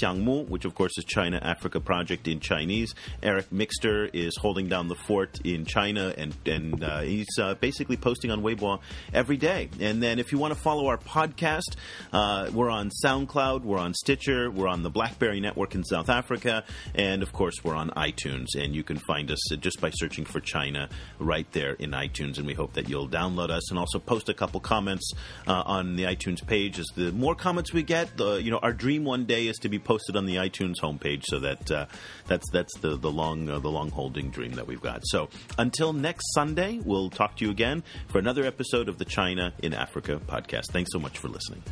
[0.49, 2.95] which of course is China Africa Project in Chinese.
[3.22, 7.97] Eric Mixter is holding down the fort in China, and, and uh, he's uh, basically
[7.97, 8.80] posting on Weibo
[9.12, 9.68] every day.
[9.80, 11.76] And then if you want to follow our podcast,
[12.12, 16.64] uh, we're on SoundCloud, we're on Stitcher, we're on the BlackBerry Network in South Africa,
[16.95, 18.47] and of course we're on iTunes.
[18.57, 20.88] And you can find us just by searching for China
[21.18, 22.38] right there in iTunes.
[22.38, 25.12] And we hope that you'll download us and also post a couple comments
[25.47, 26.78] uh, on the iTunes page.
[26.78, 29.68] As the more comments we get, the you know our dream one day is to
[29.68, 31.24] be posted on the iTunes homepage.
[31.26, 31.87] So that uh,
[32.26, 35.03] that's that's the the long uh, the long holding dream that we've got.
[35.05, 35.28] So
[35.59, 39.74] until next Sunday, we'll talk to you again for another episode of the China in
[39.74, 40.72] Africa podcast.
[40.72, 41.62] Thanks so much for listening.